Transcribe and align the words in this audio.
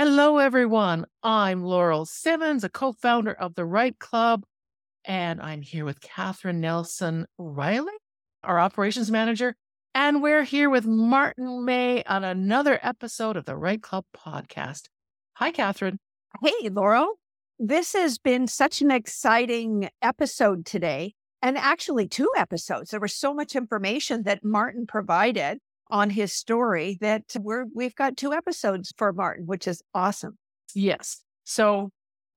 Hello, 0.00 0.38
everyone. 0.38 1.06
I'm 1.24 1.64
Laurel 1.64 2.06
Simmons, 2.06 2.62
a 2.62 2.68
co 2.68 2.92
founder 2.92 3.32
of 3.32 3.56
The 3.56 3.64
Right 3.64 3.98
Club, 3.98 4.44
and 5.04 5.42
I'm 5.42 5.60
here 5.60 5.84
with 5.84 6.00
Catherine 6.00 6.60
Nelson 6.60 7.26
Riley, 7.36 7.94
our 8.44 8.60
operations 8.60 9.10
manager. 9.10 9.56
And 9.96 10.22
we're 10.22 10.44
here 10.44 10.70
with 10.70 10.86
Martin 10.86 11.64
Mei 11.64 12.04
on 12.04 12.22
another 12.22 12.78
episode 12.80 13.36
of 13.36 13.44
the 13.44 13.56
Right 13.56 13.82
Club 13.82 14.04
podcast. 14.16 14.82
Hi, 15.34 15.50
Catherine. 15.50 15.98
Hey, 16.44 16.68
Laurel. 16.68 17.14
This 17.58 17.92
has 17.94 18.18
been 18.18 18.46
such 18.46 18.80
an 18.80 18.92
exciting 18.92 19.88
episode 20.00 20.64
today, 20.64 21.14
and 21.42 21.58
actually, 21.58 22.06
two 22.06 22.30
episodes. 22.36 22.92
There 22.92 23.00
was 23.00 23.14
so 23.14 23.34
much 23.34 23.56
information 23.56 24.22
that 24.22 24.44
Martin 24.44 24.86
provided 24.86 25.58
on 25.90 26.10
his 26.10 26.32
story 26.32 26.98
that 27.00 27.24
we're 27.38 27.64
we've 27.74 27.94
got 27.94 28.16
two 28.16 28.32
episodes 28.32 28.92
for 28.96 29.12
Martin, 29.12 29.46
which 29.46 29.66
is 29.66 29.82
awesome. 29.94 30.36
Yes. 30.74 31.22
So 31.44 31.90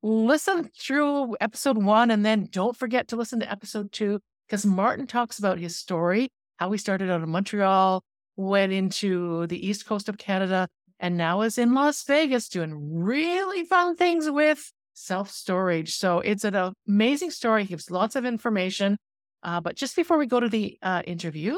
listen 0.04 0.70
through 0.80 1.36
episode 1.42 1.78
one 1.78 2.12
and 2.12 2.26
then 2.26 2.48
don't 2.50 2.76
forget 2.76 3.08
to 3.10 3.16
listen 3.16 3.40
to 3.40 3.52
episode 3.52 3.92
two 3.92 4.20
because 4.48 4.66
Martin 4.66 5.08
talks 5.08 5.40
about 5.40 5.60
his 5.60 5.76
story, 5.78 6.30
how 6.58 6.72
he 6.72 6.78
started 6.78 7.10
out 7.10 7.22
in 7.22 7.30
Montreal, 7.30 8.04
went 8.36 8.72
into 8.72 9.48
the 9.48 9.66
east 9.66 9.86
coast 9.86 10.10
of 10.10 10.18
Canada, 10.18 10.68
and 11.00 11.18
now 11.18 11.42
is 11.42 11.58
in 11.58 11.74
Las 11.74 12.04
Vegas 12.04 12.50
doing 12.50 12.74
really 12.94 13.64
fun 13.66 13.96
things 13.96 14.30
with 14.30 14.72
self 14.94 15.32
storage. 15.32 15.96
So 15.96 16.20
it's 16.20 16.44
an 16.44 16.74
amazing 16.88 17.32
story. 17.32 17.64
He 17.64 17.70
gives 17.70 17.90
lots 17.90 18.16
of 18.16 18.26
information. 18.26 18.98
Uh, 19.44 19.60
but 19.60 19.76
just 19.76 19.96
before 19.96 20.18
we 20.18 20.28
go 20.28 20.40
to 20.40 20.50
the 20.50 20.78
uh, 20.82 21.02
interview, 21.08 21.58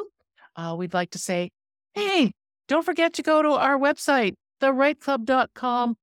uh, 0.56 0.76
we'd 0.78 0.94
like 0.94 1.12
to 1.12 1.20
say 1.20 1.52
Hey, 1.94 2.32
don't 2.68 2.86
forget 2.86 3.14
to 3.14 3.22
go 3.22 3.42
to 3.42 3.52
our 3.52 3.78
website, 3.78 4.34
therightclub.com. 4.62 5.96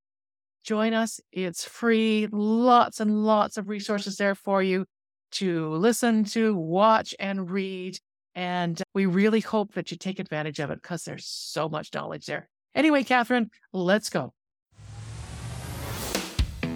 Join 0.63 0.95
us. 0.95 1.21
It's 1.33 1.65
free. 1.65 2.29
Lots 2.31 3.01
and 3.01 3.25
lots 3.25 3.57
of 3.57 3.69
resources 3.69 4.17
there 4.17 4.35
for 4.35 4.63
you 4.63 4.85
to 5.33 5.69
listen 5.71 6.25
to, 6.25 6.55
watch, 6.55 7.15
and 7.19 7.51
read. 7.51 7.99
And 8.35 8.81
we 8.95 9.07
really 9.07 9.41
hope 9.41 9.75
that 9.75 9.91
you 9.91 9.97
take 9.97 10.19
advantage 10.19 10.61
of 10.61 10.71
it 10.71 10.81
because 10.81 11.03
there's 11.03 11.27
so 11.27 11.69
much 11.69 11.93
knowledge 11.93 12.27
there. 12.27 12.49
Anyway, 12.75 13.03
Catherine, 13.03 13.51
let's 13.73 14.11
go. 14.11 14.33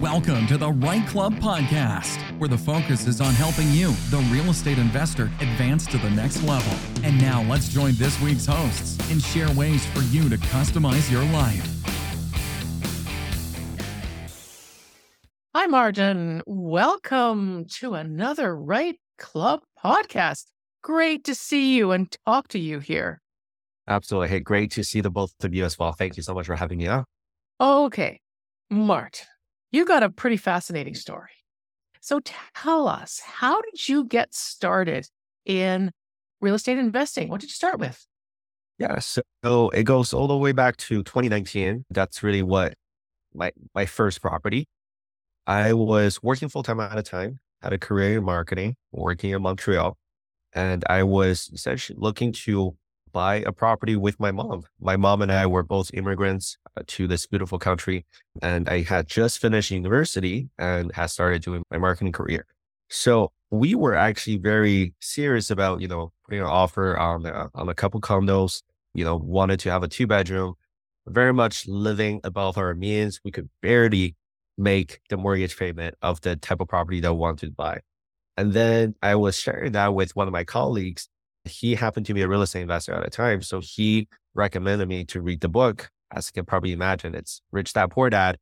Welcome 0.01 0.45
to 0.47 0.57
the 0.57 0.71
Right 0.71 1.07
Club 1.07 1.35
Podcast, 1.35 2.17
where 2.37 2.49
the 2.49 2.57
focus 2.57 3.07
is 3.07 3.21
on 3.21 3.33
helping 3.33 3.71
you, 3.71 3.93
the 4.09 4.17
real 4.29 4.49
estate 4.49 4.77
investor, 4.77 5.31
advance 5.39 5.87
to 5.87 5.97
the 5.97 6.09
next 6.09 6.43
level. 6.43 6.73
And 7.01 7.17
now 7.17 7.43
let's 7.43 7.69
join 7.69 7.93
this 7.95 8.19
week's 8.19 8.45
hosts 8.45 8.99
and 9.09 9.21
share 9.21 9.49
ways 9.51 9.85
for 9.85 10.01
you 10.01 10.27
to 10.27 10.35
customize 10.35 11.09
your 11.09 11.23
life. 11.31 11.65
Hi, 15.55 15.65
Martin. 15.67 16.41
Welcome 16.45 17.63
to 17.79 17.93
another 17.93 18.53
Right 18.53 18.99
Club 19.17 19.61
Podcast. 19.81 20.47
Great 20.83 21.23
to 21.23 21.33
see 21.33 21.77
you 21.77 21.93
and 21.93 22.13
talk 22.25 22.49
to 22.49 22.59
you 22.59 22.79
here. 22.79 23.21
Absolutely. 23.87 24.27
Hey, 24.27 24.41
great 24.41 24.71
to 24.71 24.83
see 24.83 24.99
the 24.99 25.09
both 25.09 25.33
of 25.41 25.53
you 25.53 25.63
as 25.63 25.79
well. 25.79 25.93
Thank 25.93 26.17
you 26.17 26.23
so 26.23 26.33
much 26.33 26.47
for 26.47 26.57
having 26.57 26.79
me 26.79 26.87
on. 26.87 27.05
Okay, 27.61 28.19
Mart, 28.69 29.25
you 29.75 29.85
got 29.85 30.03
a 30.03 30.09
pretty 30.09 30.37
fascinating 30.37 30.95
story. 30.95 31.31
So 31.99 32.21
tell 32.53 32.87
us, 32.87 33.19
how 33.19 33.61
did 33.61 33.89
you 33.89 34.05
get 34.05 34.33
started 34.33 35.07
in 35.45 35.91
real 36.39 36.55
estate 36.55 36.77
investing? 36.77 37.29
What 37.29 37.41
did 37.41 37.49
you 37.49 37.55
start 37.55 37.79
with? 37.79 38.05
Yeah, 38.77 38.99
so 38.99 39.69
it 39.69 39.83
goes 39.83 40.13
all 40.13 40.27
the 40.27 40.37
way 40.37 40.51
back 40.51 40.77
to 40.77 41.03
2019. 41.03 41.85
That's 41.89 42.23
really 42.23 42.43
what 42.43 42.75
my 43.33 43.51
my 43.73 43.85
first 43.85 44.21
property. 44.21 44.67
I 45.47 45.73
was 45.73 46.21
working 46.21 46.49
full 46.49 46.63
time 46.63 46.79
at 46.79 46.97
a 46.97 47.03
time, 47.03 47.39
had 47.61 47.73
a 47.73 47.77
career 47.77 48.17
in 48.17 48.23
marketing, 48.23 48.75
working 48.91 49.31
in 49.31 49.41
Montreal, 49.41 49.97
and 50.53 50.83
I 50.89 51.03
was 51.03 51.49
essentially 51.53 51.97
looking 51.99 52.33
to 52.45 52.75
buy 53.11 53.35
a 53.37 53.51
property 53.51 53.95
with 53.95 54.19
my 54.19 54.31
mom. 54.31 54.63
My 54.79 54.97
mom 54.97 55.21
and 55.21 55.31
I 55.31 55.45
were 55.47 55.63
both 55.63 55.89
immigrants 55.93 56.57
Uh, 56.77 56.83
to 56.87 57.07
this 57.07 57.25
beautiful 57.25 57.57
country, 57.57 58.05
and 58.41 58.67
I 58.67 58.81
had 58.81 59.07
just 59.07 59.39
finished 59.39 59.71
university 59.71 60.49
and 60.57 60.91
had 60.93 61.07
started 61.07 61.41
doing 61.41 61.63
my 61.71 61.77
marketing 61.77 62.11
career. 62.11 62.45
So 62.89 63.31
we 63.49 63.75
were 63.75 63.95
actually 63.95 64.37
very 64.37 64.93
serious 64.99 65.49
about, 65.49 65.79
you 65.79 65.87
know, 65.87 66.11
putting 66.25 66.41
an 66.41 66.47
offer 66.47 66.97
on 66.97 67.25
a, 67.25 67.49
on 67.55 67.69
a 67.69 67.73
couple 67.73 68.01
condos. 68.01 68.61
You 68.93 69.05
know, 69.05 69.15
wanted 69.15 69.59
to 69.61 69.71
have 69.71 69.83
a 69.83 69.87
two 69.87 70.05
bedroom, 70.05 70.55
very 71.07 71.33
much 71.33 71.67
living 71.67 72.19
above 72.23 72.57
our 72.57 72.73
means. 72.73 73.21
We 73.23 73.31
could 73.31 73.49
barely 73.61 74.15
make 74.57 74.99
the 75.09 75.17
mortgage 75.17 75.57
payment 75.57 75.95
of 76.01 76.21
the 76.21 76.35
type 76.35 76.59
of 76.59 76.67
property 76.67 76.99
that 77.01 77.13
we 77.13 77.19
wanted 77.19 77.47
to 77.47 77.51
buy. 77.51 77.79
And 78.37 78.53
then 78.53 78.95
I 79.01 79.15
was 79.15 79.37
sharing 79.37 79.71
that 79.73 79.93
with 79.93 80.15
one 80.15 80.27
of 80.27 80.33
my 80.33 80.43
colleagues 80.43 81.07
he 81.45 81.75
happened 81.75 82.05
to 82.07 82.13
be 82.13 82.21
a 82.21 82.27
real 82.27 82.41
estate 82.41 82.61
investor 82.61 82.93
at 82.93 83.03
the 83.03 83.09
time. 83.09 83.41
So 83.41 83.61
he 83.61 84.07
recommended 84.33 84.87
me 84.87 85.05
to 85.05 85.21
read 85.21 85.41
the 85.41 85.49
book. 85.49 85.89
As 86.11 86.27
you 86.27 86.41
can 86.41 86.45
probably 86.45 86.71
imagine, 86.71 87.15
it's 87.15 87.41
Rich 87.51 87.73
Dad 87.73 87.91
Poor 87.91 88.09
Dad. 88.09 88.37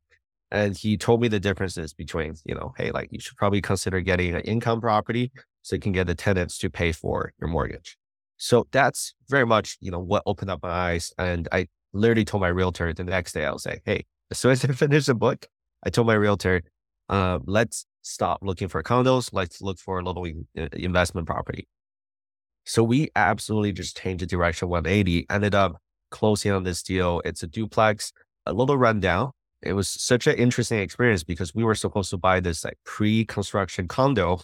And 0.50 0.76
he 0.76 0.96
told 0.96 1.20
me 1.20 1.28
the 1.28 1.40
differences 1.40 1.92
between, 1.92 2.36
you 2.44 2.54
know, 2.54 2.74
hey, 2.76 2.90
like 2.92 3.08
you 3.10 3.18
should 3.18 3.36
probably 3.36 3.60
consider 3.60 4.00
getting 4.00 4.34
an 4.34 4.42
income 4.42 4.80
property 4.80 5.32
so 5.62 5.74
you 5.74 5.80
can 5.80 5.92
get 5.92 6.06
the 6.06 6.14
tenants 6.14 6.58
to 6.58 6.70
pay 6.70 6.92
for 6.92 7.32
your 7.40 7.48
mortgage. 7.48 7.96
So 8.36 8.66
that's 8.70 9.14
very 9.28 9.46
much, 9.46 9.76
you 9.80 9.90
know, 9.90 9.98
what 9.98 10.22
opened 10.26 10.50
up 10.50 10.62
my 10.62 10.70
eyes. 10.70 11.12
And 11.18 11.48
I 11.50 11.68
literally 11.92 12.24
told 12.24 12.42
my 12.42 12.48
realtor 12.48 12.92
the 12.92 13.04
next 13.04 13.32
day, 13.32 13.44
I 13.44 13.52
was 13.52 13.66
like, 13.66 13.82
hey, 13.84 14.04
as 14.30 14.38
soon 14.38 14.52
as 14.52 14.64
I 14.64 14.68
finish 14.72 15.06
the 15.06 15.14
book, 15.14 15.46
I 15.84 15.90
told 15.90 16.06
my 16.06 16.14
realtor, 16.14 16.62
uh, 17.08 17.38
let's 17.46 17.86
stop 18.02 18.40
looking 18.42 18.68
for 18.68 18.82
condos. 18.82 19.30
Let's 19.32 19.60
look 19.60 19.78
for 19.78 19.98
a 19.98 20.04
little 20.04 20.26
investment 20.54 21.26
property. 21.26 21.66
So 22.64 22.82
we 22.82 23.10
absolutely 23.14 23.72
just 23.72 24.00
changed 24.00 24.22
the 24.22 24.26
direction 24.26 24.68
180, 24.68 25.26
ended 25.28 25.54
up 25.54 25.76
closing 26.14 26.52
on 26.52 26.62
this 26.62 26.80
deal. 26.82 27.20
It's 27.24 27.42
a 27.42 27.48
duplex, 27.48 28.12
a 28.46 28.52
little 28.52 28.78
rundown. 28.78 29.32
It 29.62 29.72
was 29.72 29.88
such 29.88 30.26
an 30.26 30.36
interesting 30.36 30.78
experience 30.78 31.24
because 31.24 31.54
we 31.54 31.64
were 31.64 31.74
supposed 31.74 32.10
to 32.10 32.16
buy 32.16 32.38
this 32.38 32.64
like 32.64 32.78
pre-construction 32.84 33.88
condo 33.88 34.40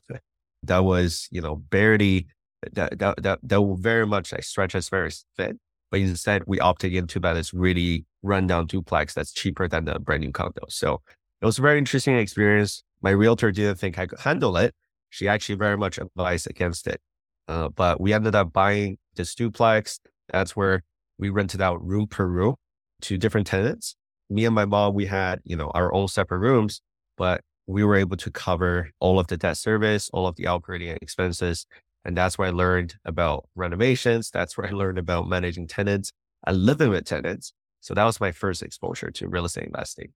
that 0.65 0.81
was, 0.85 1.29
you 1.31 1.41
know, 1.41 1.57
barely 1.57 2.27
that 2.73 2.99
that 2.99 3.23
that, 3.23 3.39
that 3.43 3.63
will 3.63 3.77
very 3.77 4.07
much 4.07 4.33
like 4.33 4.43
stretch 4.43 4.75
us 4.75 4.89
very 4.89 5.13
thin. 5.37 5.61
But 5.91 6.01
instead 6.01 6.43
we 6.47 6.59
opted 6.59 6.93
into 6.93 7.21
that 7.21 7.35
this 7.35 7.55
really 7.55 8.05
rundown 8.23 8.67
duplex 8.67 9.15
that's 9.15 9.33
cheaper 9.33 9.69
than 9.69 9.85
the 9.85 9.99
brand 9.99 10.23
new 10.23 10.33
condo. 10.33 10.67
So 10.69 11.01
it 11.41 11.47
was 11.47 11.59
a 11.59 11.63
very 11.63 11.79
interesting 11.79 12.17
experience. 12.19 12.83
My 13.01 13.11
realtor 13.11 13.53
didn't 13.53 13.79
think 13.79 13.99
I 13.99 14.07
could 14.07 14.21
handle 14.21 14.57
it. 14.57 14.75
She 15.11 15.29
actually 15.29 15.57
very 15.57 15.77
much 15.77 15.99
advised 15.99 16.51
against 16.51 16.87
it. 16.87 17.01
Uh, 17.49 17.69
but 17.69 18.01
we 18.01 18.13
ended 18.13 18.35
up 18.35 18.53
buying 18.53 18.99
this 19.17 19.35
duplex. 19.35 20.01
That's 20.33 20.55
where 20.55 20.83
we 21.21 21.29
rented 21.29 21.61
out 21.61 21.87
room 21.87 22.07
per 22.07 22.27
room 22.27 22.57
to 23.03 23.19
different 23.19 23.47
tenants. 23.47 23.95
Me 24.31 24.47
and 24.47 24.55
my 24.55 24.65
mom, 24.65 24.95
we 24.95 25.07
had, 25.07 25.41
you 25.45 25.55
know, 25.55 25.71
our 25.75 25.93
own 25.93 26.09
separate 26.09 26.39
rooms, 26.39 26.81
but 27.17 27.43
we 27.67 27.85
were 27.85 27.97
able 27.97 28.17
to 28.17 28.31
cover 28.31 28.91
all 29.01 29.21
of 29.21 29.27
the 29.27 29.37
debt 29.37 29.57
service, 29.57 30.09
all 30.13 30.27
of 30.27 30.37
the 30.37 30.47
operating 30.47 30.97
expenses. 31.03 31.67
And 32.05 32.17
that's 32.17 32.39
where 32.39 32.49
I 32.49 32.53
learned 32.53 32.95
about 33.05 33.47
renovations. 33.55 34.31
That's 34.31 34.57
where 34.57 34.67
I 34.67 34.71
learned 34.71 34.99
about 34.99 35.29
managing 35.29 35.69
tenants 35.69 36.11
and 36.47 36.65
living 36.65 36.89
with 36.89 37.05
tenants. 37.05 37.53
So 37.81 37.95
that 37.95 38.05
was 38.05 38.21
my 38.21 38.33
first 38.33 38.63
exposure 38.63 39.11
to 39.11 39.29
real 39.29 39.45
estate 39.45 39.67
investing. 39.67 40.13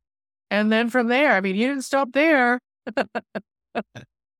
And 0.50 0.72
then 0.72 0.88
from 0.88 1.08
there, 1.08 1.32
I 1.32 1.40
mean, 1.40 1.56
you 1.56 1.68
didn't 1.68 1.84
stop 1.84 2.12
there. 2.12 2.60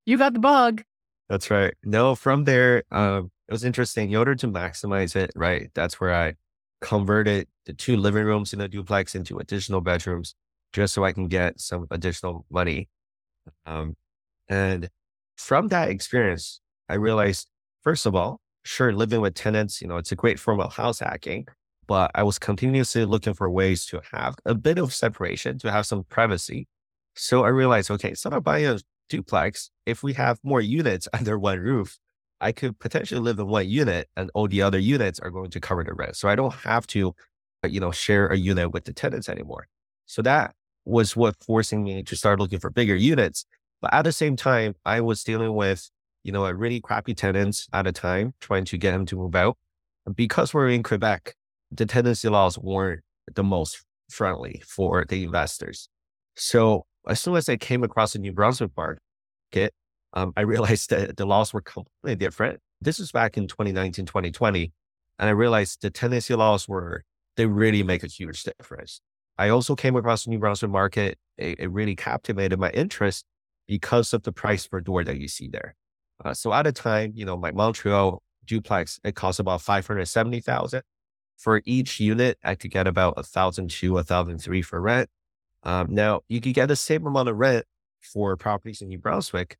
you 0.06 0.16
got 0.16 0.32
the 0.32 0.38
bug. 0.38 0.82
That's 1.28 1.50
right. 1.50 1.74
No, 1.84 2.14
from 2.14 2.44
there, 2.44 2.84
um, 2.90 3.30
it 3.48 3.52
was 3.52 3.64
interesting. 3.64 4.10
In 4.10 4.16
order 4.16 4.34
to 4.36 4.48
maximize 4.48 5.16
it, 5.16 5.30
right? 5.34 5.70
That's 5.74 6.00
where 6.00 6.14
I 6.14 6.34
converted 6.84 7.48
the 7.64 7.72
two 7.72 7.96
living 7.96 8.24
rooms 8.24 8.52
in 8.52 8.58
the 8.58 8.68
duplex 8.68 9.14
into 9.14 9.38
additional 9.38 9.80
bedrooms 9.80 10.34
just 10.74 10.92
so 10.92 11.02
I 11.02 11.12
can 11.12 11.28
get 11.28 11.58
some 11.58 11.86
additional 11.90 12.44
money. 12.50 12.88
Um, 13.64 13.94
and 14.48 14.90
from 15.38 15.68
that 15.68 15.88
experience, 15.88 16.60
I 16.88 16.94
realized, 16.94 17.48
first 17.82 18.04
of 18.04 18.14
all, 18.14 18.40
sure, 18.64 18.92
living 18.92 19.22
with 19.22 19.34
tenants, 19.34 19.80
you 19.80 19.88
know, 19.88 19.96
it's 19.96 20.12
a 20.12 20.16
great 20.16 20.38
form 20.38 20.60
of 20.60 20.74
house 20.74 20.98
hacking, 20.98 21.46
but 21.86 22.10
I 22.14 22.22
was 22.22 22.38
continuously 22.38 23.06
looking 23.06 23.32
for 23.32 23.48
ways 23.48 23.86
to 23.86 24.02
have 24.12 24.34
a 24.44 24.54
bit 24.54 24.78
of 24.78 24.92
separation, 24.92 25.58
to 25.60 25.72
have 25.72 25.86
some 25.86 26.04
privacy. 26.04 26.68
So 27.14 27.44
I 27.44 27.48
realized, 27.48 27.90
okay, 27.90 28.10
instead 28.10 28.34
of 28.34 28.44
buying 28.44 28.66
a 28.66 28.78
duplex, 29.08 29.70
if 29.86 30.02
we 30.02 30.12
have 30.14 30.38
more 30.42 30.60
units 30.60 31.08
under 31.14 31.38
one 31.38 31.60
roof, 31.60 31.98
I 32.40 32.52
could 32.52 32.78
potentially 32.78 33.20
live 33.20 33.38
in 33.38 33.46
one 33.46 33.68
unit 33.68 34.08
and 34.16 34.30
all 34.34 34.48
the 34.48 34.62
other 34.62 34.78
units 34.78 35.18
are 35.20 35.30
going 35.30 35.50
to 35.50 35.60
cover 35.60 35.84
the 35.84 35.94
rent. 35.94 36.16
So 36.16 36.28
I 36.28 36.34
don't 36.34 36.54
have 36.54 36.86
to, 36.88 37.14
uh, 37.64 37.68
you 37.68 37.80
know, 37.80 37.90
share 37.90 38.26
a 38.28 38.36
unit 38.36 38.72
with 38.72 38.84
the 38.84 38.92
tenants 38.92 39.28
anymore. 39.28 39.66
So 40.06 40.22
that 40.22 40.54
was 40.84 41.16
what 41.16 41.36
forcing 41.42 41.82
me 41.82 42.02
to 42.02 42.16
start 42.16 42.38
looking 42.38 42.58
for 42.58 42.70
bigger 42.70 42.94
units. 42.96 43.46
But 43.80 43.94
at 43.94 44.02
the 44.02 44.12
same 44.12 44.36
time, 44.36 44.74
I 44.84 45.00
was 45.00 45.24
dealing 45.24 45.54
with, 45.54 45.90
you 46.22 46.32
know, 46.32 46.44
a 46.46 46.54
really 46.54 46.80
crappy 46.80 47.14
tenants 47.14 47.68
at 47.72 47.86
a 47.86 47.92
time, 47.92 48.34
trying 48.40 48.64
to 48.66 48.78
get 48.78 48.92
them 48.92 49.06
to 49.06 49.16
move 49.16 49.34
out. 49.34 49.56
And 50.06 50.14
because 50.14 50.52
we're 50.52 50.68
in 50.68 50.82
Quebec, 50.82 51.34
the 51.70 51.86
tenancy 51.86 52.28
laws 52.28 52.58
weren't 52.58 53.00
the 53.34 53.42
most 53.42 53.84
friendly 54.10 54.62
for 54.66 55.04
the 55.08 55.24
investors. 55.24 55.88
So 56.36 56.86
as 57.08 57.20
soon 57.20 57.36
as 57.36 57.48
I 57.48 57.56
came 57.56 57.82
across 57.82 58.12
the 58.12 58.18
New 58.18 58.32
Brunswick 58.32 58.70
market, 58.76 59.72
um, 60.14 60.32
I 60.36 60.42
realized 60.42 60.90
that 60.90 61.16
the 61.16 61.26
laws 61.26 61.52
were 61.52 61.60
completely 61.60 62.16
different. 62.16 62.60
This 62.80 62.98
was 62.98 63.12
back 63.12 63.36
in 63.36 63.46
2019, 63.46 64.06
2020. 64.06 64.72
And 65.18 65.28
I 65.28 65.32
realized 65.32 65.82
the 65.82 65.90
tenancy 65.90 66.34
laws 66.34 66.68
were, 66.68 67.04
they 67.36 67.46
really 67.46 67.82
make 67.82 68.02
a 68.02 68.08
huge 68.08 68.44
difference. 68.44 69.00
I 69.36 69.48
also 69.48 69.74
came 69.74 69.96
across 69.96 70.24
the 70.24 70.30
New 70.30 70.38
Brunswick 70.38 70.70
market. 70.70 71.18
It, 71.36 71.58
it 71.58 71.70
really 71.70 71.96
captivated 71.96 72.58
my 72.58 72.70
interest 72.70 73.24
because 73.66 74.12
of 74.12 74.22
the 74.22 74.32
price 74.32 74.66
per 74.66 74.80
door 74.80 75.04
that 75.04 75.18
you 75.18 75.28
see 75.28 75.48
there. 75.48 75.74
Uh, 76.24 76.34
so 76.34 76.52
at 76.52 76.62
the 76.62 76.72
time, 76.72 77.12
you 77.14 77.24
know, 77.24 77.36
my 77.36 77.50
Montreal 77.50 78.22
duplex, 78.44 79.00
it 79.04 79.14
cost 79.14 79.40
about 79.40 79.60
570,000. 79.62 80.82
For 81.36 81.62
each 81.64 81.98
unit, 81.98 82.38
I 82.44 82.54
could 82.54 82.70
get 82.70 82.86
about 82.86 83.14
a 83.16 83.24
thousand 83.24 83.70
two, 83.70 83.98
a 83.98 84.04
thousand 84.04 84.38
three 84.38 84.62
for 84.62 84.80
rent. 84.80 85.10
Um, 85.64 85.88
now 85.90 86.20
you 86.28 86.40
could 86.40 86.54
get 86.54 86.66
the 86.66 86.76
same 86.76 87.06
amount 87.06 87.28
of 87.28 87.36
rent 87.36 87.64
for 88.00 88.36
properties 88.36 88.82
in 88.82 88.88
New 88.88 88.98
Brunswick, 88.98 89.56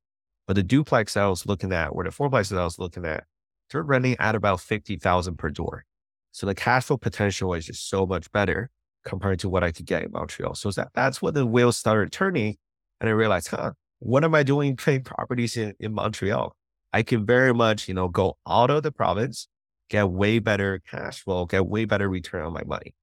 but 0.46 0.56
the 0.56 0.62
duplex 0.62 1.16
I 1.16 1.26
was 1.26 1.46
looking 1.46 1.72
at, 1.72 1.88
or 1.88 2.04
the 2.04 2.10
fourplexes 2.10 2.58
I 2.58 2.64
was 2.64 2.78
looking 2.78 3.04
at, 3.04 3.24
they're 3.70 3.82
renting 3.82 4.16
at 4.18 4.34
about 4.34 4.60
50,000 4.60 5.36
per 5.36 5.50
door. 5.50 5.84
So 6.32 6.46
the 6.46 6.54
cash 6.54 6.86
flow 6.86 6.96
potential 6.96 7.54
is 7.54 7.66
just 7.66 7.88
so 7.88 8.06
much 8.06 8.30
better 8.32 8.70
compared 9.04 9.38
to 9.40 9.48
what 9.48 9.62
I 9.62 9.72
could 9.72 9.86
get 9.86 10.02
in 10.02 10.10
Montreal. 10.12 10.54
So 10.54 10.70
that, 10.72 10.88
that's 10.94 11.22
when 11.22 11.34
the 11.34 11.46
wheels 11.46 11.76
started 11.76 12.12
turning. 12.12 12.56
And 13.00 13.08
I 13.08 13.12
realized, 13.12 13.48
huh, 13.48 13.72
what 14.00 14.24
am 14.24 14.34
I 14.34 14.42
doing 14.42 14.76
paying 14.76 15.02
properties 15.02 15.56
in, 15.56 15.74
in 15.78 15.94
Montreal? 15.94 16.54
I 16.92 17.02
can 17.02 17.26
very 17.26 17.52
much, 17.52 17.88
you 17.88 17.94
know, 17.94 18.08
go 18.08 18.36
out 18.46 18.70
of 18.70 18.82
the 18.82 18.92
province, 18.92 19.48
get 19.88 20.10
way 20.10 20.38
better 20.38 20.80
cash 20.90 21.22
flow, 21.22 21.44
get 21.46 21.66
way 21.66 21.84
better 21.84 22.08
return 22.08 22.44
on 22.44 22.52
my 22.52 22.62
money. 22.64 22.94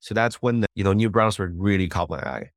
So 0.00 0.14
that's 0.14 0.36
when, 0.36 0.60
the, 0.60 0.66
you 0.74 0.84
know, 0.84 0.92
New 0.92 1.10
Brunswick 1.10 1.50
really 1.54 1.88
caught 1.88 2.10
my 2.10 2.18
eye. 2.18 2.50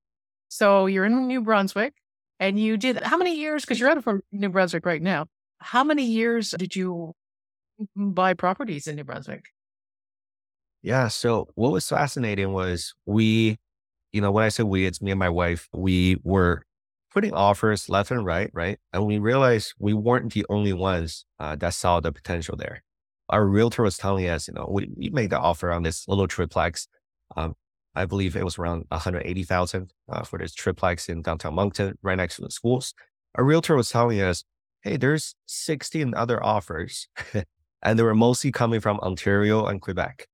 So 0.47 0.85
you're 0.85 1.05
in 1.05 1.27
New 1.27 1.41
Brunswick 1.41 1.93
and 2.41 2.59
you 2.59 2.75
did 2.75 3.01
how 3.03 3.17
many 3.17 3.35
years? 3.35 3.61
Because 3.61 3.79
you're 3.79 3.89
out 3.89 3.97
of 3.97 4.21
New 4.31 4.49
Brunswick 4.49 4.85
right 4.85 5.01
now. 5.01 5.27
How 5.59 5.83
many 5.83 6.03
years 6.03 6.49
did 6.57 6.75
you 6.75 7.13
buy 7.95 8.33
properties 8.33 8.87
in 8.87 8.95
New 8.95 9.03
Brunswick? 9.03 9.45
Yeah. 10.81 11.07
So 11.07 11.47
what 11.53 11.71
was 11.71 11.87
fascinating 11.87 12.51
was 12.51 12.95
we, 13.05 13.57
you 14.11 14.21
know, 14.21 14.31
when 14.31 14.43
I 14.43 14.49
said 14.49 14.65
we, 14.65 14.87
it's 14.87 15.03
me 15.03 15.11
and 15.11 15.19
my 15.19 15.29
wife, 15.29 15.69
we 15.71 16.17
were 16.23 16.63
putting 17.13 17.31
offers 17.31 17.89
left 17.89 18.09
and 18.09 18.25
right, 18.25 18.49
right? 18.53 18.79
And 18.91 19.05
we 19.05 19.19
realized 19.19 19.75
we 19.77 19.93
weren't 19.93 20.33
the 20.33 20.45
only 20.49 20.73
ones 20.73 21.25
uh, 21.39 21.55
that 21.57 21.75
saw 21.75 21.99
the 21.99 22.11
potential 22.11 22.55
there. 22.57 22.81
Our 23.29 23.45
realtor 23.45 23.83
was 23.83 23.97
telling 23.97 24.27
us, 24.27 24.47
you 24.47 24.55
know, 24.55 24.67
we, 24.69 24.89
we 24.97 25.09
made 25.11 25.29
the 25.29 25.39
offer 25.39 25.71
on 25.71 25.83
this 25.83 26.07
little 26.07 26.27
triplex. 26.27 26.87
Um, 27.37 27.53
I 27.95 28.05
believe 28.05 28.35
it 28.35 28.45
was 28.45 28.57
around 28.57 28.85
180,000 28.89 29.93
uh, 30.09 30.23
for 30.23 30.39
this 30.39 30.53
triplex 30.53 31.09
in 31.09 31.21
downtown 31.21 31.55
Moncton, 31.55 31.97
right 32.01 32.15
next 32.15 32.37
to 32.37 32.43
the 32.43 32.51
schools. 32.51 32.93
A 33.35 33.43
realtor 33.43 33.75
was 33.75 33.89
telling 33.89 34.21
us, 34.21 34.43
hey, 34.81 34.97
there's 34.97 35.35
16 35.45 36.13
other 36.15 36.43
offers, 36.43 37.07
and 37.81 37.99
they 37.99 38.03
were 38.03 38.15
mostly 38.15 38.51
coming 38.51 38.79
from 38.79 38.99
Ontario 38.99 39.65
and 39.65 39.81
Quebec. 39.81 40.27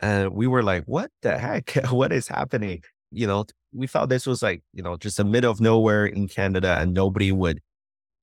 And 0.00 0.32
we 0.34 0.46
were 0.46 0.62
like, 0.62 0.84
what 0.84 1.10
the 1.22 1.38
heck? 1.38 1.72
what 1.90 2.12
is 2.12 2.28
happening? 2.28 2.82
You 3.10 3.26
know, 3.26 3.44
we 3.72 3.86
thought 3.86 4.08
this 4.08 4.26
was 4.26 4.42
like, 4.42 4.62
you 4.72 4.82
know, 4.82 4.96
just 4.96 5.16
the 5.16 5.24
middle 5.24 5.50
of 5.50 5.60
nowhere 5.60 6.06
in 6.06 6.28
Canada 6.28 6.76
and 6.78 6.92
nobody 6.92 7.30
would 7.30 7.60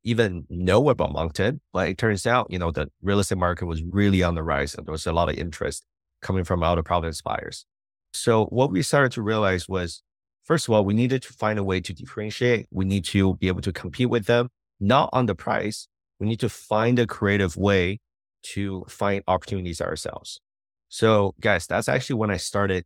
even 0.04 0.46
know 0.50 0.90
about 0.90 1.14
Moncton. 1.14 1.62
But 1.72 1.90
it 1.90 1.98
turns 1.98 2.26
out, 2.26 2.48
you 2.50 2.60
know, 2.60 2.72
the 2.72 2.90
real 3.02 3.20
estate 3.20 3.38
market 3.38 3.66
was 3.66 3.82
really 3.84 4.24
on 4.24 4.36
the 4.36 4.44
rise 4.44 4.76
and 4.76 4.86
there 4.86 4.92
was 4.92 5.08
a 5.08 5.14
lot 5.14 5.30
of 5.30 5.36
interest 5.36 5.86
coming 6.22 6.44
from 6.44 6.64
out 6.64 6.78
of 6.78 6.86
province 6.86 7.22
buyers. 7.22 7.66
So 8.14 8.46
what 8.46 8.72
we 8.72 8.82
started 8.82 9.12
to 9.14 9.22
realize 9.22 9.70
was, 9.70 10.02
first 10.44 10.68
of 10.68 10.74
all, 10.74 10.84
we 10.84 10.94
needed 10.94 11.22
to 11.24 11.34
find 11.34 11.60
a 11.60 11.64
way 11.64 11.80
to 11.82 11.94
differentiate. 11.94 12.68
We 12.72 12.86
need 12.86 13.06
to 13.06 13.36
be 13.36 13.48
able 13.48 13.62
to 13.62 13.72
compete 13.72 14.10
with 14.10 14.26
them, 14.26 14.50
not 14.80 15.10
on 15.14 15.26
the 15.26 15.36
price. 15.36 15.88
We 16.20 16.28
need 16.28 16.40
to 16.42 16.50
find 16.50 17.00
a 17.00 17.08
creative 17.08 17.56
way 17.56 18.00
to 18.42 18.86
find 18.88 19.24
opportunities 19.28 19.82
ourselves. 19.82 20.42
So 20.90 21.36
guys, 21.40 21.68
that's 21.68 21.88
actually 21.88 22.16
when 22.16 22.32
I 22.32 22.38
started 22.38 22.86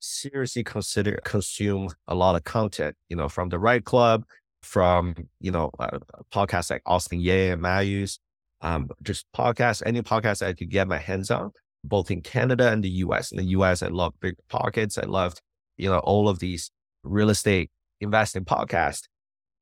seriously 0.00 0.62
consider 0.62 1.18
consume 1.24 1.88
a 2.06 2.14
lot 2.14 2.36
of 2.36 2.44
content, 2.44 2.94
you 3.08 3.16
know, 3.16 3.28
from 3.28 3.48
the 3.48 3.58
right 3.58 3.84
club, 3.84 4.24
from, 4.62 5.14
you 5.40 5.50
know, 5.50 5.70
uh, 5.78 5.98
podcasts 6.32 6.70
like 6.70 6.82
Austin 6.86 7.20
Yeh 7.20 7.52
and 7.52 7.62
Mayus, 7.62 8.18
um, 8.60 8.90
just 9.02 9.26
podcasts, 9.34 9.82
any 9.86 10.02
podcast 10.02 10.46
I 10.46 10.52
could 10.52 10.68
get 10.68 10.88
my 10.88 10.98
hands 10.98 11.30
on, 11.30 11.52
both 11.88 12.10
in 12.10 12.20
Canada 12.20 12.70
and 12.70 12.84
the 12.84 12.90
US. 12.90 13.32
In 13.32 13.38
the 13.38 13.44
US, 13.44 13.82
I 13.82 13.88
love 13.88 14.14
Big 14.20 14.34
Pockets. 14.48 14.98
I 14.98 15.06
loved, 15.06 15.40
you 15.76 15.88
know, 15.88 15.98
all 15.98 16.28
of 16.28 16.38
these 16.38 16.70
real 17.02 17.30
estate 17.30 17.70
investing 18.00 18.44
podcasts. 18.44 19.04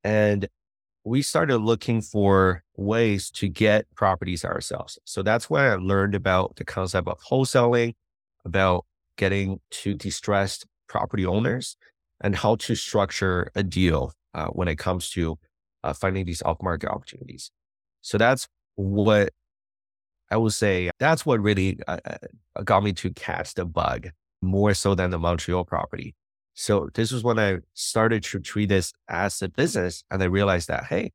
And 0.04 0.48
we 1.04 1.22
started 1.22 1.58
looking 1.58 2.02
for 2.02 2.64
ways 2.76 3.30
to 3.30 3.48
get 3.48 3.86
properties 3.94 4.44
ourselves. 4.44 4.98
So 5.04 5.22
that's 5.22 5.48
where 5.48 5.72
I 5.72 5.76
learned 5.76 6.14
about 6.14 6.56
the 6.56 6.64
concept 6.64 7.08
of 7.08 7.18
wholesaling, 7.20 7.94
about 8.44 8.84
getting 9.16 9.60
to 9.70 9.94
distressed 9.94 10.66
property 10.88 11.24
owners 11.24 11.76
and 12.20 12.34
how 12.34 12.56
to 12.56 12.74
structure 12.74 13.50
a 13.54 13.62
deal 13.62 14.12
uh, 14.34 14.48
when 14.48 14.68
it 14.68 14.76
comes 14.76 15.10
to 15.10 15.38
uh, 15.84 15.92
finding 15.92 16.24
these 16.24 16.42
off 16.42 16.58
market 16.62 16.90
opportunities. 16.90 17.50
So 18.00 18.18
that's 18.18 18.48
what 18.74 19.30
I 20.30 20.36
would 20.36 20.52
say. 20.52 20.90
That's 20.98 21.24
what 21.24 21.40
really 21.40 21.78
uh, 21.86 21.98
uh, 22.04 22.62
got 22.62 22.82
me 22.82 22.92
to 22.94 23.10
catch 23.10 23.54
the 23.54 23.64
bug 23.64 24.10
more 24.42 24.74
so 24.74 24.94
than 24.94 25.10
the 25.10 25.18
Montreal 25.18 25.64
property. 25.64 26.14
So 26.54 26.88
this 26.94 27.12
was 27.12 27.22
when 27.22 27.38
I 27.38 27.58
started 27.74 28.22
to 28.24 28.40
treat 28.40 28.70
this 28.70 28.92
as 29.08 29.42
a 29.42 29.48
business 29.48 30.02
and 30.10 30.22
I 30.22 30.26
realized 30.26 30.68
that, 30.68 30.84
hey, 30.84 31.12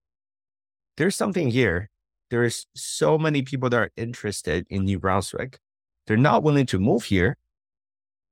there's 0.98 1.16
something 1.16 1.50
here. 1.50 1.90
There's 2.30 2.68
so 2.76 3.18
many 3.18 3.42
people 3.42 3.70
that 3.70 3.78
are 3.78 3.92
interested 3.98 4.66
in 4.70 4.86
New 4.86 5.00
Brunswick. 5.00 5.60
They're 6.06 6.18
not 6.18 6.44
willing 6.44 6.68
to 6.68 6.80
move 6.80 7.06
here, 7.06 7.38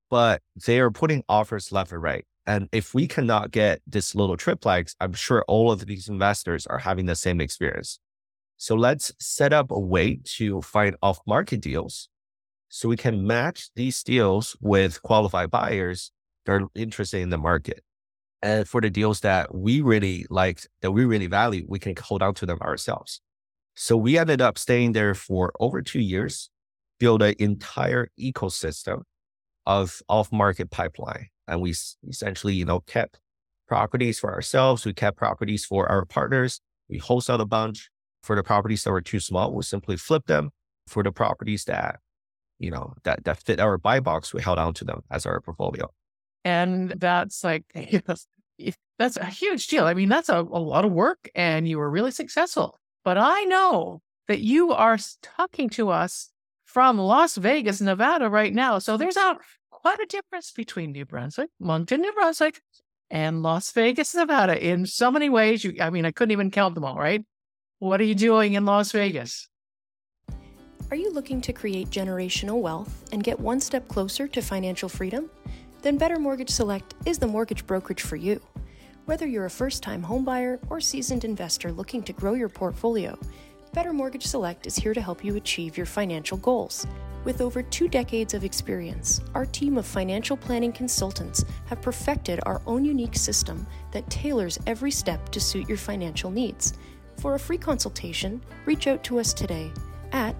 but 0.09 0.41
they 0.65 0.79
are 0.79 0.91
putting 0.91 1.23
offers 1.27 1.71
left 1.71 1.91
and 1.91 2.01
right. 2.01 2.25
And 2.45 2.69
if 2.71 2.93
we 2.93 3.07
cannot 3.07 3.51
get 3.51 3.81
this 3.85 4.15
little 4.15 4.37
triplex, 4.37 4.95
I'm 4.99 5.13
sure 5.13 5.43
all 5.47 5.71
of 5.71 5.85
these 5.85 6.09
investors 6.09 6.65
are 6.67 6.79
having 6.79 7.05
the 7.05 7.15
same 7.15 7.41
experience. 7.41 7.99
So 8.59 8.75
let's 8.75 9.13
set 9.19 9.53
up 9.53 9.71
a 9.71 9.79
way 9.79 10.19
to 10.35 10.61
find 10.61 10.97
off 11.01 11.21
market 11.25 11.61
deals 11.61 12.09
so 12.67 12.89
we 12.89 12.97
can 12.97 13.25
match 13.25 13.69
these 13.77 14.03
deals 14.03 14.57
with 14.59 15.01
qualified 15.01 15.49
buyers 15.49 16.11
that 16.45 16.51
are 16.51 16.67
interested 16.75 17.21
in 17.21 17.29
the 17.29 17.37
market. 17.37 17.85
And 18.41 18.67
for 18.67 18.81
the 18.81 18.89
deals 18.89 19.21
that 19.21 19.55
we 19.55 19.79
really 19.79 20.25
like, 20.29 20.59
that 20.81 20.91
we 20.91 21.05
really 21.05 21.27
value, 21.27 21.65
we 21.69 21.79
can 21.79 21.95
hold 21.97 22.21
on 22.21 22.33
to 22.33 22.45
them 22.45 22.59
ourselves. 22.59 23.21
So 23.75 23.95
we 23.95 24.17
ended 24.17 24.41
up 24.41 24.57
staying 24.57 24.91
there 24.91 25.15
for 25.15 25.53
over 25.61 25.81
two 25.81 26.01
years, 26.01 26.49
build 26.99 27.21
an 27.21 27.35
entire 27.39 28.09
ecosystem 28.19 29.03
of 29.65 30.01
off 30.09 30.33
market 30.33 30.69
pipeline. 30.69 31.27
And 31.47 31.61
we 31.61 31.73
essentially, 32.09 32.55
you 32.55 32.65
know, 32.65 32.81
kept 32.81 33.21
properties 33.69 34.19
for 34.19 34.33
ourselves. 34.33 34.85
We 34.85 34.93
kept 34.93 35.15
properties 35.15 35.63
for 35.63 35.89
our 35.89 36.03
partners. 36.03 36.59
We 36.89 36.99
wholesaled 36.99 37.39
a 37.39 37.45
bunch. 37.45 37.89
For 38.23 38.35
the 38.35 38.43
properties 38.43 38.83
that 38.83 38.91
were 38.91 39.01
too 39.01 39.19
small, 39.19 39.53
we 39.53 39.63
simply 39.63 39.97
flipped 39.97 40.27
them. 40.27 40.51
For 40.87 41.03
the 41.03 41.11
properties 41.11 41.65
that, 41.65 41.99
you 42.57 42.71
know, 42.71 42.93
that, 43.03 43.23
that 43.25 43.37
fit 43.37 43.59
our 43.59 43.77
buy 43.77 43.99
box, 43.99 44.33
we 44.33 44.41
held 44.41 44.57
on 44.57 44.73
to 44.75 44.83
them 44.83 45.01
as 45.11 45.25
our 45.25 45.39
portfolio. 45.39 45.89
And 46.43 46.89
that's 46.97 47.43
like, 47.43 47.63
that's 48.97 49.17
a 49.17 49.25
huge 49.25 49.67
deal. 49.67 49.85
I 49.85 49.93
mean, 49.93 50.09
that's 50.09 50.29
a, 50.29 50.39
a 50.39 50.41
lot 50.41 50.85
of 50.85 50.91
work 50.91 51.29
and 51.35 51.67
you 51.67 51.77
were 51.77 51.89
really 51.89 52.11
successful. 52.11 52.79
But 53.03 53.17
I 53.17 53.43
know 53.43 54.01
that 54.27 54.39
you 54.39 54.71
are 54.71 54.97
talking 55.21 55.69
to 55.69 55.89
us 55.89 56.31
from 56.65 56.97
Las 56.97 57.35
Vegas, 57.35 57.81
Nevada 57.81 58.29
right 58.29 58.53
now. 58.53 58.79
So 58.79 58.97
there's 58.97 59.17
a 59.17 59.37
quite 59.71 59.99
a 59.99 60.05
difference 60.05 60.51
between 60.51 60.91
New 60.91 61.05
Brunswick, 61.05 61.49
Moncton, 61.59 62.01
New 62.01 62.13
Brunswick, 62.13 62.61
and 63.09 63.41
Las 63.41 63.71
Vegas, 63.71 64.13
Nevada 64.13 64.63
in 64.63 64.85
so 64.85 65.09
many 65.09 65.29
ways. 65.29 65.63
You, 65.63 65.75
I 65.79 65.89
mean, 65.89 66.05
I 66.05 66.11
couldn't 66.11 66.31
even 66.31 66.51
count 66.51 66.75
them 66.75 66.85
all, 66.85 66.97
right? 66.97 67.23
What 67.81 68.01
are 68.01 68.03
you 68.03 68.13
doing 68.13 68.55
in 68.55 68.65
Las 68.65 68.91
Vegas? 68.91 69.47
Are 70.91 70.97
you 70.97 71.13
looking 71.13 71.39
to 71.39 71.53
create 71.53 71.89
generational 71.89 72.59
wealth 72.59 73.05
and 73.13 73.23
get 73.23 73.39
one 73.39 73.61
step 73.61 73.87
closer 73.87 74.27
to 74.27 74.41
financial 74.41 74.89
freedom? 74.89 75.29
Then 75.81 75.97
Better 75.97 76.19
Mortgage 76.19 76.49
Select 76.49 76.93
is 77.05 77.19
the 77.19 77.27
mortgage 77.27 77.65
brokerage 77.65 78.01
for 78.01 78.17
you. 78.17 78.41
Whether 79.05 79.27
you're 79.27 79.45
a 79.45 79.49
first 79.49 79.81
time 79.81 80.03
homebuyer 80.03 80.59
or 80.69 80.81
seasoned 80.81 81.23
investor 81.23 81.71
looking 81.71 82.03
to 82.03 82.11
grow 82.11 82.33
your 82.33 82.49
portfolio, 82.49 83.17
Better 83.71 83.93
Mortgage 83.93 84.25
Select 84.25 84.67
is 84.67 84.75
here 84.75 84.93
to 84.93 85.01
help 85.01 85.23
you 85.23 85.37
achieve 85.37 85.77
your 85.77 85.85
financial 85.85 86.37
goals. 86.37 86.85
With 87.23 87.39
over 87.39 87.63
two 87.63 87.87
decades 87.87 88.33
of 88.33 88.43
experience, 88.43 89.21
our 89.33 89.45
team 89.45 89.77
of 89.77 89.85
financial 89.85 90.35
planning 90.35 90.73
consultants 90.73 91.45
have 91.67 91.81
perfected 91.81 92.41
our 92.45 92.61
own 92.67 92.83
unique 92.83 93.15
system 93.15 93.65
that 93.93 94.09
tailors 94.09 94.59
every 94.67 94.91
step 94.91 95.29
to 95.29 95.39
suit 95.39 95.69
your 95.69 95.77
financial 95.77 96.29
needs. 96.29 96.73
For 97.19 97.35
a 97.35 97.39
free 97.39 97.57
consultation, 97.57 98.41
reach 98.65 98.87
out 98.87 99.03
to 99.05 99.17
us 99.19 99.33
today 99.33 99.71
at 100.13 100.35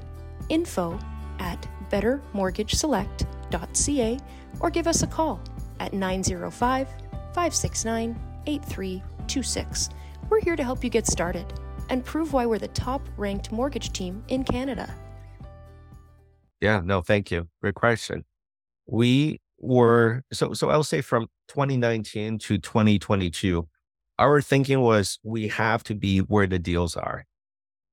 info 0.47 0.97
at 1.39 1.67
bettermortgageselect.ca 1.89 4.19
or 4.59 4.69
give 4.69 4.87
us 4.87 5.03
a 5.03 5.07
call 5.07 5.41
at 5.79 5.93
905 5.93 6.87
569 6.87 8.19
8326. 8.45 9.89
We're 10.29 10.41
here 10.41 10.55
to 10.55 10.63
help 10.63 10.83
you 10.83 10.89
get 10.89 11.05
started 11.07 11.45
and 11.89 12.05
prove 12.05 12.33
why 12.33 12.45
we're 12.45 12.59
the 12.59 12.67
top 12.69 13.01
ranked 13.17 13.51
mortgage 13.51 13.91
team 13.91 14.23
in 14.29 14.43
Canada. 14.43 14.93
Yeah, 16.61 16.81
no, 16.83 17.01
thank 17.01 17.31
you. 17.31 17.47
Great 17.61 17.75
question. 17.75 18.25
We 18.85 19.39
were 19.59 20.23
so 20.31 20.53
so 20.53 20.69
I'll 20.69 20.83
say 20.83 21.01
from 21.01 21.27
2019 21.49 22.37
to 22.39 22.57
2022, 22.57 23.67
our 24.19 24.41
thinking 24.41 24.81
was 24.81 25.17
we 25.23 25.47
have 25.47 25.83
to 25.85 25.95
be 25.95 26.19
where 26.19 26.45
the 26.45 26.59
deals 26.59 26.97
are. 26.97 27.25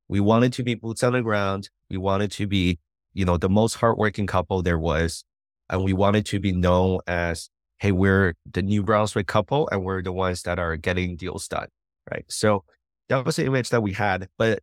We 0.08 0.20
wanted 0.20 0.52
to 0.54 0.64
be 0.64 0.74
boots 0.74 1.04
on 1.04 1.12
the 1.12 1.22
ground. 1.22 1.70
We 1.88 1.96
wanted 1.96 2.32
to 2.32 2.46
be, 2.46 2.80
you 3.14 3.24
know, 3.24 3.36
the 3.36 3.48
most 3.48 3.74
hardworking 3.74 4.26
couple 4.26 4.60
there 4.62 4.78
was. 4.78 5.24
And 5.70 5.84
we 5.84 5.92
wanted 5.92 6.26
to 6.26 6.40
be 6.40 6.52
known 6.52 6.98
as, 7.06 7.48
hey, 7.78 7.92
we're 7.92 8.34
the 8.50 8.62
New 8.62 8.82
Brunswick 8.82 9.28
couple 9.28 9.68
and 9.70 9.84
we're 9.84 10.02
the 10.02 10.12
ones 10.12 10.42
that 10.42 10.58
are 10.58 10.76
getting 10.76 11.16
deals 11.16 11.46
done. 11.46 11.68
Right. 12.10 12.24
So 12.28 12.64
that 13.08 13.24
was 13.24 13.36
the 13.36 13.46
image 13.46 13.70
that 13.70 13.82
we 13.82 13.92
had. 13.92 14.28
But 14.36 14.60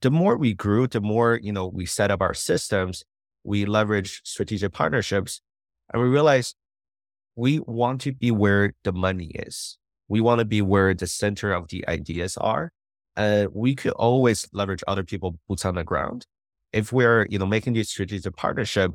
the 0.00 0.10
more 0.10 0.36
we 0.36 0.54
grew, 0.54 0.86
the 0.86 1.00
more, 1.00 1.38
you 1.42 1.52
know, 1.52 1.66
we 1.66 1.86
set 1.86 2.10
up 2.10 2.22
our 2.22 2.34
systems, 2.34 3.04
we 3.42 3.66
leveraged 3.66 4.20
strategic 4.24 4.72
partnerships, 4.72 5.42
and 5.92 6.02
we 6.02 6.08
realized 6.08 6.56
we 7.36 7.60
want 7.60 8.00
to 8.02 8.12
be 8.12 8.30
where 8.30 8.74
the 8.84 8.92
money 8.92 9.32
is. 9.34 9.78
We 10.08 10.20
want 10.20 10.40
to 10.40 10.44
be 10.44 10.62
where 10.62 10.94
the 10.94 11.06
center 11.06 11.52
of 11.52 11.68
the 11.68 11.86
ideas 11.88 12.36
are. 12.36 12.72
And 13.16 13.48
we 13.52 13.74
could 13.74 13.92
always 13.92 14.48
leverage 14.52 14.82
other 14.88 15.04
people 15.04 15.38
boots 15.48 15.64
on 15.64 15.76
the 15.76 15.84
ground. 15.84 16.26
If 16.72 16.92
we're, 16.92 17.26
you 17.30 17.38
know, 17.38 17.46
making 17.46 17.74
this 17.74 17.90
strategic 17.90 18.36
partnership, 18.36 18.92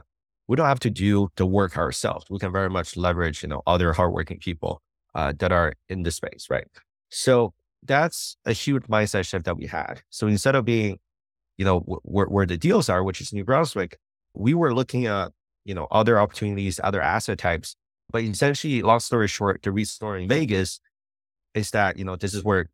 we 0.47 0.55
don't 0.55 0.65
have 0.65 0.79
to 0.81 0.89
do 0.89 1.29
the 1.35 1.45
work 1.45 1.77
ourselves. 1.77 2.25
We 2.29 2.39
can 2.39 2.51
very 2.51 2.69
much 2.69 2.97
leverage, 2.97 3.43
you 3.43 3.49
know, 3.49 3.61
other 3.65 3.93
hardworking 3.93 4.39
people 4.39 4.81
uh, 5.15 5.33
that 5.39 5.51
are 5.51 5.73
in 5.87 6.03
the 6.03 6.11
space, 6.11 6.47
right? 6.49 6.67
So 7.09 7.53
that's 7.83 8.35
a 8.45 8.51
huge 8.51 8.83
mindset 8.83 9.27
shift 9.27 9.45
that 9.45 9.57
we 9.57 9.67
had. 9.67 10.01
So 10.09 10.27
instead 10.27 10.55
of 10.55 10.65
being, 10.65 10.99
you 11.57 11.65
know, 11.65 11.79
where, 11.79 12.25
where 12.25 12.45
the 12.45 12.57
deals 12.57 12.89
are, 12.89 13.03
which 13.03 13.21
is 13.21 13.31
New 13.31 13.45
Brunswick, 13.45 13.97
we 14.33 14.53
were 14.53 14.73
looking 14.73 15.05
at, 15.05 15.31
you 15.65 15.73
know, 15.73 15.87
other 15.91 16.19
opportunities, 16.19 16.79
other 16.83 17.01
asset 17.01 17.37
types. 17.37 17.75
But 18.11 18.23
essentially, 18.23 18.81
long 18.81 18.99
story 18.99 19.27
short, 19.27 19.61
the 19.61 19.71
reason 19.71 20.15
in 20.15 20.27
Vegas 20.27 20.79
is 21.53 21.71
that, 21.71 21.97
you 21.97 22.05
know, 22.05 22.15
this 22.15 22.33
is 22.33 22.43
where 22.43 22.69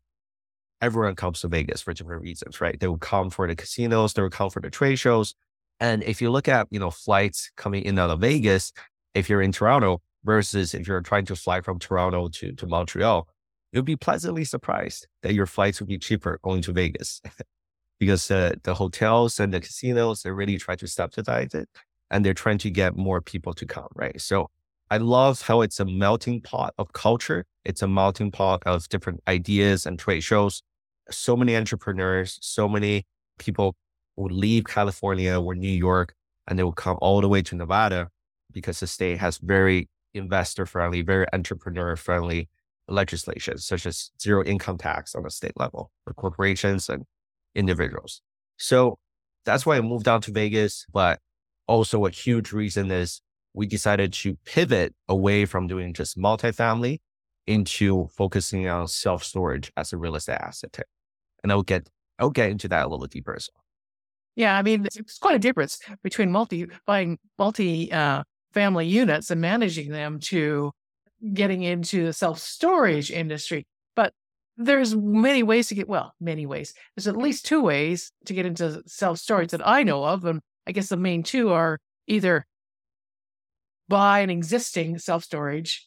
everyone 0.80 1.14
comes 1.14 1.40
to 1.40 1.48
Vegas 1.48 1.82
for 1.82 1.92
different 1.92 2.22
reasons, 2.22 2.60
right? 2.60 2.78
They 2.78 2.88
will 2.88 2.98
come 2.98 3.30
for 3.30 3.46
the 3.46 3.56
casinos, 3.56 4.14
they 4.14 4.22
will 4.22 4.30
come 4.30 4.50
for 4.50 4.60
the 4.60 4.70
trade 4.70 4.96
shows. 4.96 5.34
And 5.80 6.02
if 6.04 6.22
you 6.22 6.30
look 6.30 6.48
at, 6.48 6.68
you 6.70 6.80
know, 6.80 6.90
flights 6.90 7.50
coming 7.56 7.84
in 7.84 7.98
out 7.98 8.10
of 8.10 8.20
Vegas, 8.20 8.72
if 9.14 9.28
you're 9.28 9.42
in 9.42 9.52
Toronto 9.52 10.00
versus 10.24 10.74
if 10.74 10.86
you're 10.86 11.00
trying 11.00 11.26
to 11.26 11.36
fly 11.36 11.60
from 11.60 11.78
Toronto 11.78 12.28
to, 12.28 12.52
to 12.52 12.66
Montreal, 12.66 13.28
you'll 13.72 13.82
be 13.82 13.96
pleasantly 13.96 14.44
surprised 14.44 15.06
that 15.22 15.34
your 15.34 15.46
flights 15.46 15.80
will 15.80 15.86
be 15.86 15.98
cheaper 15.98 16.38
going 16.42 16.62
to 16.62 16.72
Vegas 16.72 17.20
because 17.98 18.30
uh, 18.30 18.52
the 18.62 18.74
hotels 18.74 19.40
and 19.40 19.52
the 19.52 19.60
casinos, 19.60 20.22
they 20.22 20.30
really 20.30 20.58
try 20.58 20.76
to 20.76 20.86
subsidize 20.86 21.54
it 21.54 21.68
and 22.10 22.24
they're 22.24 22.34
trying 22.34 22.58
to 22.58 22.70
get 22.70 22.96
more 22.96 23.20
people 23.20 23.52
to 23.54 23.66
come, 23.66 23.88
right? 23.94 24.20
So 24.20 24.50
I 24.90 24.98
love 24.98 25.42
how 25.42 25.62
it's 25.62 25.80
a 25.80 25.84
melting 25.84 26.40
pot 26.42 26.74
of 26.78 26.92
culture. 26.92 27.44
It's 27.64 27.82
a 27.82 27.88
melting 27.88 28.30
pot 28.30 28.62
of 28.66 28.88
different 28.88 29.20
ideas 29.26 29.84
and 29.86 29.98
trade 29.98 30.22
shows. 30.22 30.62
So 31.10 31.36
many 31.36 31.56
entrepreneurs, 31.56 32.38
so 32.40 32.68
many 32.68 33.04
people 33.38 33.74
would 34.16 34.32
leave 34.32 34.64
California 34.64 35.38
or 35.40 35.54
New 35.54 35.68
York 35.68 36.14
and 36.46 36.58
they 36.58 36.62
will 36.62 36.72
come 36.72 36.98
all 37.00 37.20
the 37.20 37.28
way 37.28 37.42
to 37.42 37.56
Nevada 37.56 38.08
because 38.52 38.80
the 38.80 38.86
state 38.86 39.18
has 39.18 39.38
very 39.38 39.88
investor 40.14 40.66
friendly, 40.66 41.02
very 41.02 41.26
entrepreneur 41.32 41.96
friendly 41.96 42.48
legislation, 42.88 43.58
such 43.58 43.86
as 43.86 44.10
zero 44.20 44.44
income 44.44 44.78
tax 44.78 45.14
on 45.14 45.26
a 45.26 45.30
state 45.30 45.52
level 45.56 45.90
for 46.04 46.14
corporations 46.14 46.88
and 46.88 47.04
individuals. 47.54 48.22
So 48.56 48.98
that's 49.44 49.66
why 49.66 49.76
I 49.76 49.80
moved 49.80 50.04
down 50.04 50.20
to 50.22 50.32
Vegas. 50.32 50.86
But 50.92 51.18
also 51.66 52.06
a 52.06 52.10
huge 52.10 52.52
reason 52.52 52.90
is 52.90 53.20
we 53.56 53.66
decided 53.66 54.12
to 54.12 54.36
pivot 54.44 54.94
away 55.08 55.46
from 55.46 55.66
doing 55.66 55.94
just 55.94 56.16
multifamily 56.16 56.98
into 57.46 58.06
focusing 58.08 58.68
on 58.68 58.86
self 58.86 59.24
storage 59.24 59.72
as 59.76 59.92
a 59.92 59.96
real 59.96 60.14
estate 60.14 60.38
asset. 60.40 60.78
And 61.42 61.50
I'll 61.50 61.62
get 61.62 61.88
I'll 62.18 62.30
get 62.30 62.50
into 62.50 62.68
that 62.68 62.86
a 62.86 62.88
little 62.88 63.06
deeper 63.06 63.34
as 63.34 63.48
well. 63.52 63.64
Yeah, 64.36 64.56
I 64.56 64.62
mean, 64.62 64.84
it's 64.84 65.18
quite 65.18 65.36
a 65.36 65.40
difference 65.40 65.78
between 66.02 66.30
multi 66.30 66.66
buying 66.86 67.18
multi 67.38 67.90
uh, 67.90 68.22
family 68.52 68.86
units 68.86 69.30
and 69.30 69.40
managing 69.40 69.90
them 69.90 70.20
to 70.20 70.72
getting 71.32 71.62
into 71.62 72.04
the 72.04 72.12
self 72.12 72.38
storage 72.38 73.10
industry. 73.10 73.66
But 73.94 74.12
there's 74.58 74.94
many 74.94 75.42
ways 75.42 75.68
to 75.68 75.74
get 75.74 75.88
well, 75.88 76.12
many 76.20 76.44
ways. 76.44 76.74
There's 76.94 77.08
at 77.08 77.16
least 77.16 77.46
two 77.46 77.62
ways 77.62 78.12
to 78.26 78.34
get 78.34 78.44
into 78.44 78.82
self 78.86 79.18
storage 79.18 79.52
that 79.52 79.66
I 79.66 79.82
know 79.82 80.04
of, 80.04 80.26
and 80.26 80.42
I 80.66 80.72
guess 80.72 80.90
the 80.90 80.98
main 80.98 81.22
two 81.22 81.52
are 81.52 81.78
either 82.06 82.44
buy 83.88 84.20
an 84.20 84.30
existing 84.30 84.98
self 84.98 85.24
storage 85.24 85.86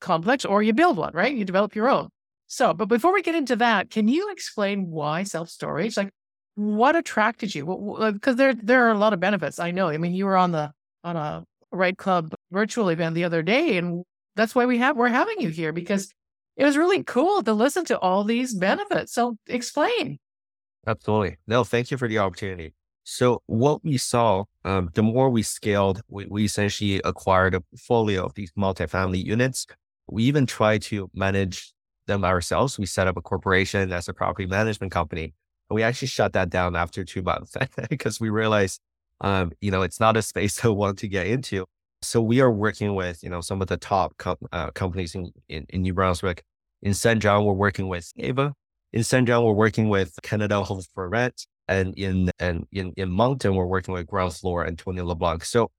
complex 0.00 0.44
or 0.44 0.62
you 0.62 0.72
build 0.72 0.96
one, 0.96 1.12
right? 1.14 1.34
You 1.34 1.44
develop 1.44 1.74
your 1.74 1.88
own. 1.88 2.08
So, 2.48 2.74
but 2.74 2.86
before 2.86 3.12
we 3.12 3.22
get 3.22 3.34
into 3.34 3.56
that, 3.56 3.90
can 3.90 4.08
you 4.08 4.30
explain 4.30 4.90
why 4.90 5.24
self 5.24 5.48
storage? 5.48 5.96
Like, 5.96 6.10
what 6.54 6.96
attracted 6.96 7.54
you? 7.54 7.96
Because 8.12 8.36
there 8.36 8.54
there 8.54 8.86
are 8.86 8.92
a 8.92 8.98
lot 8.98 9.12
of 9.12 9.20
benefits. 9.20 9.58
I 9.58 9.72
know. 9.72 9.88
I 9.88 9.98
mean, 9.98 10.14
you 10.14 10.26
were 10.26 10.36
on 10.36 10.52
the 10.52 10.72
on 11.04 11.16
a 11.16 11.44
Right 11.72 11.96
Club 11.96 12.32
virtual 12.50 12.88
event 12.88 13.14
the 13.14 13.24
other 13.24 13.42
day, 13.42 13.76
and 13.76 14.04
that's 14.36 14.54
why 14.54 14.66
we 14.66 14.78
have 14.78 14.96
we're 14.96 15.08
having 15.08 15.40
you 15.40 15.48
here 15.48 15.72
because 15.72 16.12
it 16.56 16.64
was 16.64 16.76
really 16.76 17.02
cool 17.02 17.42
to 17.42 17.52
listen 17.52 17.84
to 17.86 17.98
all 17.98 18.24
these 18.24 18.54
benefits. 18.54 19.12
So, 19.12 19.36
explain. 19.46 20.18
Absolutely. 20.86 21.36
No, 21.48 21.64
thank 21.64 21.90
you 21.90 21.96
for 21.96 22.06
the 22.06 22.18
opportunity. 22.18 22.72
So 23.08 23.40
what 23.46 23.84
we 23.84 23.98
saw, 23.98 24.46
um, 24.64 24.90
the 24.94 25.02
more 25.02 25.30
we 25.30 25.44
scaled, 25.44 26.02
we, 26.08 26.26
we 26.26 26.44
essentially 26.44 27.00
acquired 27.04 27.54
a 27.54 27.60
portfolio 27.60 28.24
of 28.24 28.34
these 28.34 28.50
multifamily 28.58 29.24
units. 29.24 29.64
We 30.10 30.24
even 30.24 30.44
tried 30.44 30.82
to 30.82 31.08
manage 31.14 31.72
them 32.08 32.24
ourselves. 32.24 32.80
We 32.80 32.86
set 32.86 33.06
up 33.06 33.16
a 33.16 33.22
corporation 33.22 33.92
as 33.92 34.08
a 34.08 34.12
property 34.12 34.46
management 34.46 34.90
company. 34.90 35.34
And 35.70 35.76
we 35.76 35.84
actually 35.84 36.08
shut 36.08 36.32
that 36.32 36.50
down 36.50 36.74
after 36.74 37.04
two 37.04 37.22
months 37.22 37.54
because 37.90 38.18
we 38.18 38.28
realized, 38.28 38.80
um, 39.20 39.52
you 39.60 39.70
know, 39.70 39.82
it's 39.82 40.00
not 40.00 40.16
a 40.16 40.22
space 40.22 40.64
I 40.64 40.68
want 40.68 40.98
to 40.98 41.06
get 41.06 41.28
into. 41.28 41.64
So 42.02 42.20
we 42.20 42.40
are 42.40 42.50
working 42.50 42.96
with, 42.96 43.22
you 43.22 43.30
know, 43.30 43.40
some 43.40 43.62
of 43.62 43.68
the 43.68 43.76
top 43.76 44.16
com- 44.18 44.48
uh, 44.50 44.72
companies 44.72 45.14
in, 45.14 45.30
in, 45.48 45.64
in, 45.68 45.82
New 45.82 45.94
Brunswick. 45.94 46.42
In 46.82 46.92
Saint 46.92 47.22
John, 47.22 47.44
we're 47.44 47.52
working 47.52 47.86
with 47.86 48.12
Ava. 48.16 48.52
In 48.92 49.04
Saint 49.04 49.28
John, 49.28 49.44
we're 49.44 49.52
working 49.52 49.88
with 49.88 50.18
Canada 50.22 50.64
Homes 50.64 50.88
for 50.92 51.08
Rent 51.08 51.46
and 51.68 51.94
in 51.98 52.30
and 52.38 52.66
in, 52.72 52.92
in 52.96 53.10
Moncton, 53.10 53.54
we're 53.54 53.66
working 53.66 53.94
with 53.94 54.06
Ground 54.06 54.34
Floor 54.34 54.64
and 54.64 54.78
Tony 54.78 55.02
LeBlanc. 55.02 55.44
So 55.44 55.70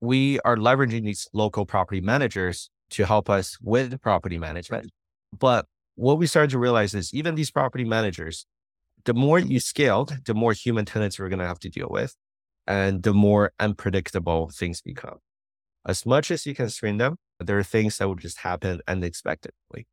we 0.00 0.40
are 0.40 0.56
leveraging 0.56 1.04
these 1.04 1.28
local 1.32 1.66
property 1.66 2.00
managers 2.00 2.70
to 2.90 3.06
help 3.06 3.30
us 3.30 3.58
with 3.60 4.00
property 4.00 4.38
management. 4.38 4.90
But 5.38 5.66
what 5.94 6.18
we 6.18 6.26
started 6.26 6.50
to 6.50 6.58
realize 6.58 6.94
is 6.94 7.14
even 7.14 7.34
these 7.34 7.50
property 7.50 7.84
managers, 7.84 8.46
the 9.04 9.14
more 9.14 9.38
you 9.38 9.60
scaled, 9.60 10.18
the 10.24 10.34
more 10.34 10.52
human 10.52 10.84
tenants 10.84 11.18
you're 11.18 11.28
going 11.28 11.38
to 11.38 11.46
have 11.46 11.60
to 11.60 11.68
deal 11.68 11.88
with, 11.90 12.14
and 12.66 13.02
the 13.02 13.14
more 13.14 13.52
unpredictable 13.60 14.50
things 14.54 14.80
become. 14.80 15.18
As 15.86 16.04
much 16.04 16.30
as 16.30 16.44
you 16.46 16.54
can 16.54 16.68
screen 16.68 16.98
them, 16.98 17.16
there 17.38 17.58
are 17.58 17.62
things 17.62 17.98
that 17.98 18.08
will 18.08 18.16
just 18.16 18.38
happen 18.38 18.80
unexpectedly. 18.86 19.86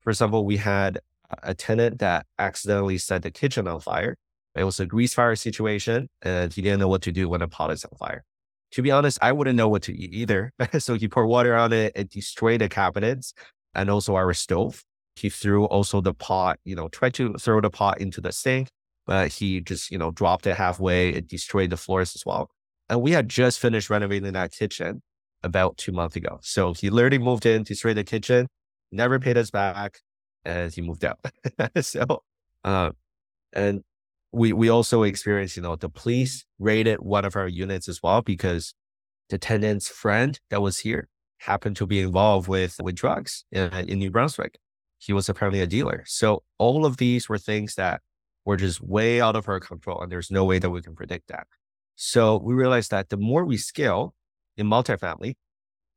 For 0.00 0.10
example, 0.10 0.44
we 0.44 0.56
had 0.56 1.00
a 1.42 1.54
tenant 1.54 1.98
that 1.98 2.26
accidentally 2.38 2.98
set 2.98 3.22
the 3.22 3.30
kitchen 3.30 3.68
on 3.68 3.80
fire 3.80 4.16
it 4.54 4.64
was 4.64 4.80
a 4.80 4.86
grease 4.86 5.14
fire 5.14 5.36
situation, 5.36 6.08
and 6.22 6.52
he 6.52 6.62
didn't 6.62 6.80
know 6.80 6.88
what 6.88 7.02
to 7.02 7.12
do 7.12 7.28
when 7.28 7.42
a 7.42 7.48
pot 7.48 7.70
is 7.70 7.84
on 7.84 7.96
fire. 7.98 8.24
To 8.72 8.82
be 8.82 8.90
honest, 8.90 9.18
I 9.22 9.32
wouldn't 9.32 9.56
know 9.56 9.68
what 9.68 9.82
to 9.84 9.96
eat 9.96 10.12
either. 10.12 10.52
so 10.78 10.94
he 10.94 11.08
poured 11.08 11.28
water 11.28 11.54
on 11.56 11.72
it 11.72 11.92
it 11.94 12.10
destroyed 12.10 12.60
the 12.60 12.68
cabinets 12.68 13.32
and 13.74 13.88
also 13.90 14.14
our 14.14 14.32
stove. 14.34 14.84
He 15.16 15.30
threw 15.30 15.64
also 15.64 16.00
the 16.00 16.14
pot, 16.14 16.58
you 16.64 16.76
know, 16.76 16.88
tried 16.88 17.14
to 17.14 17.34
throw 17.34 17.60
the 17.60 17.70
pot 17.70 18.00
into 18.00 18.20
the 18.20 18.32
sink, 18.32 18.68
but 19.06 19.32
he 19.32 19.60
just, 19.60 19.90
you 19.90 19.98
know, 19.98 20.10
dropped 20.10 20.46
it 20.46 20.56
halfway. 20.56 21.10
It 21.10 21.28
destroyed 21.28 21.70
the 21.70 21.76
floors 21.76 22.14
as 22.14 22.24
well. 22.24 22.50
And 22.88 23.02
we 23.02 23.12
had 23.12 23.28
just 23.28 23.58
finished 23.58 23.90
renovating 23.90 24.32
that 24.32 24.52
kitchen 24.52 25.02
about 25.42 25.76
two 25.76 25.92
months 25.92 26.16
ago. 26.16 26.38
So 26.42 26.72
he 26.72 26.90
literally 26.90 27.18
moved 27.18 27.46
in, 27.46 27.62
destroyed 27.62 27.96
the 27.96 28.04
kitchen, 28.04 28.48
never 28.92 29.18
paid 29.18 29.36
us 29.36 29.50
back, 29.50 30.00
and 30.44 30.72
he 30.72 30.82
moved 30.82 31.04
out. 31.04 31.18
so, 31.80 32.22
uh, 32.64 32.90
and 33.52 33.82
we 34.32 34.52
we 34.52 34.68
also 34.68 35.02
experienced, 35.02 35.56
you 35.56 35.62
know, 35.62 35.76
the 35.76 35.88
police 35.88 36.44
raided 36.58 37.00
one 37.00 37.24
of 37.24 37.36
our 37.36 37.48
units 37.48 37.88
as 37.88 38.02
well 38.02 38.22
because 38.22 38.74
the 39.30 39.38
tenant's 39.38 39.88
friend 39.88 40.38
that 40.50 40.62
was 40.62 40.78
here 40.80 41.08
happened 41.38 41.76
to 41.76 41.86
be 41.86 42.00
involved 42.00 42.48
with 42.48 42.76
with 42.80 42.94
drugs 42.94 43.44
in, 43.52 43.72
in 43.88 43.98
New 43.98 44.10
Brunswick. 44.10 44.58
He 44.98 45.12
was 45.12 45.28
apparently 45.28 45.60
a 45.60 45.66
dealer. 45.66 46.04
So 46.06 46.42
all 46.58 46.84
of 46.84 46.96
these 46.96 47.28
were 47.28 47.38
things 47.38 47.76
that 47.76 48.00
were 48.44 48.56
just 48.56 48.80
way 48.80 49.20
out 49.20 49.36
of 49.36 49.48
our 49.48 49.60
control, 49.60 50.00
and 50.00 50.10
there's 50.10 50.30
no 50.30 50.44
way 50.44 50.58
that 50.58 50.70
we 50.70 50.82
can 50.82 50.94
predict 50.94 51.28
that. 51.28 51.46
So 51.96 52.38
we 52.38 52.54
realized 52.54 52.90
that 52.90 53.08
the 53.08 53.16
more 53.16 53.44
we 53.44 53.56
scale 53.56 54.14
in 54.56 54.66
multifamily, 54.66 55.34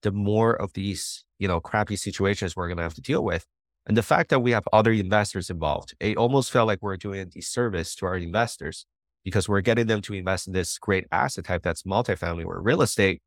the 0.04 0.12
more 0.12 0.54
of 0.54 0.74
these 0.74 1.24
you 1.42 1.48
know, 1.48 1.60
crappy 1.60 1.96
situations 1.96 2.56
we're 2.56 2.68
going 2.68 2.78
to 2.78 2.84
have 2.84 2.94
to 2.94 3.02
deal 3.02 3.24
with. 3.24 3.48
And 3.88 3.98
the 3.98 4.04
fact 4.04 4.30
that 4.30 4.40
we 4.40 4.52
have 4.52 4.68
other 4.72 4.92
investors 4.92 5.50
involved, 5.50 5.96
it 6.00 6.18
almost 6.18 6.52
felt 6.52 6.68
like 6.68 6.80
we're 6.82 6.98
doing 6.98 7.22
a 7.22 7.26
disservice 7.26 7.96
to 7.96 8.06
our 8.06 8.18
investors 8.18 8.86
because 9.24 9.50
we're 9.50 9.62
getting 9.62 9.88
them 9.88 10.02
to 10.02 10.14
invest 10.14 10.48
in 10.48 10.54
this 10.54 10.78
great 10.78 11.06
asset 11.12 11.46
type 11.46 11.64
that's 11.64 11.84
multifamily 11.84 12.46
or 12.46 12.62
real 12.62 12.82
estate. 12.82 13.22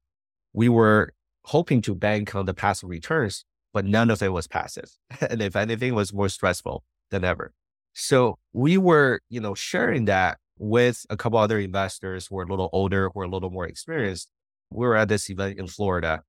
We 0.52 0.68
were 0.68 1.12
hoping 1.46 1.82
to 1.82 1.94
bank 1.94 2.34
on 2.34 2.46
the 2.46 2.54
passive 2.54 2.88
returns, 2.88 3.44
but 3.72 3.84
none 3.84 4.10
of 4.10 4.22
it 4.22 4.32
was 4.32 4.46
passive. 4.46 4.90
and 5.28 5.42
if 5.42 5.56
anything, 5.56 5.94
was 5.94 6.12
more 6.12 6.28
stressful 6.28 6.84
than 7.10 7.24
ever. 7.24 7.52
So 7.92 8.38
we 8.52 8.78
were, 8.78 9.20
you 9.28 9.40
know, 9.40 9.54
sharing 9.54 10.04
that 10.06 10.38
with 10.58 11.04
a 11.10 11.16
couple 11.16 11.38
other 11.38 11.58
investors 11.58 12.28
who 12.28 12.38
are 12.38 12.44
a 12.44 12.46
little 12.46 12.70
older, 12.72 13.10
who 13.12 13.20
are 13.20 13.24
a 13.24 13.28
little 13.28 13.50
more 13.50 13.66
experienced. 13.66 14.30
We 14.70 14.86
were 14.86 14.96
at 14.96 15.08
this 15.08 15.28
event 15.30 15.58
in 15.58 15.66
Florida. 15.66 16.22